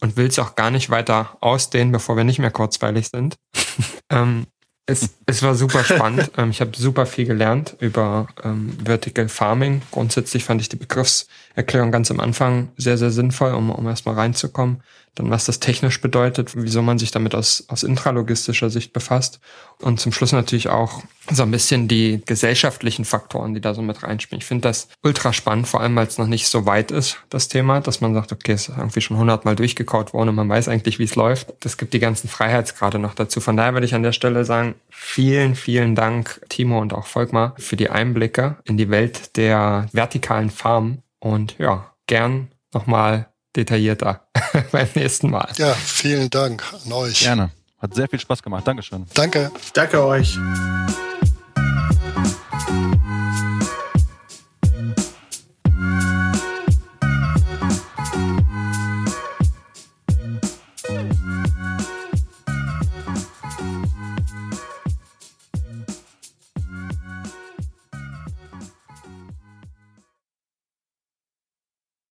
[0.00, 3.36] und will es auch gar nicht weiter ausdehnen, bevor wir nicht mehr kurzweilig sind.
[4.10, 4.46] ähm,
[4.92, 6.30] es, es war super spannend.
[6.36, 9.82] ähm, ich habe super viel gelernt über ähm, Vertical Farming.
[9.90, 14.82] Grundsätzlich fand ich die Begriffserklärung ganz am Anfang sehr, sehr sinnvoll, um, um erstmal reinzukommen
[15.14, 19.40] dann was das technisch bedeutet, wieso man sich damit aus, aus intralogistischer Sicht befasst
[19.78, 24.02] und zum Schluss natürlich auch so ein bisschen die gesellschaftlichen Faktoren, die da so mit
[24.02, 24.40] reinspielen.
[24.40, 27.48] Ich finde das ultra spannend, vor allem weil es noch nicht so weit ist, das
[27.48, 30.68] Thema, dass man sagt, okay, es ist irgendwie schon hundertmal durchgekaut worden und man weiß
[30.68, 31.52] eigentlich, wie es läuft.
[31.60, 33.40] Das gibt die ganzen Freiheitsgrade noch dazu.
[33.40, 37.54] Von daher würde ich an der Stelle sagen, vielen, vielen Dank, Timo und auch Volkmar,
[37.58, 44.26] für die Einblicke in die Welt der vertikalen Farmen und ja, gern nochmal detaillierter
[44.72, 45.48] beim nächsten Mal.
[45.56, 47.20] Ja, vielen Dank an euch.
[47.20, 47.50] Gerne.
[47.78, 48.66] Hat sehr viel Spaß gemacht.
[48.66, 49.06] Dankeschön.
[49.14, 49.50] Danke.
[49.74, 50.38] Danke euch.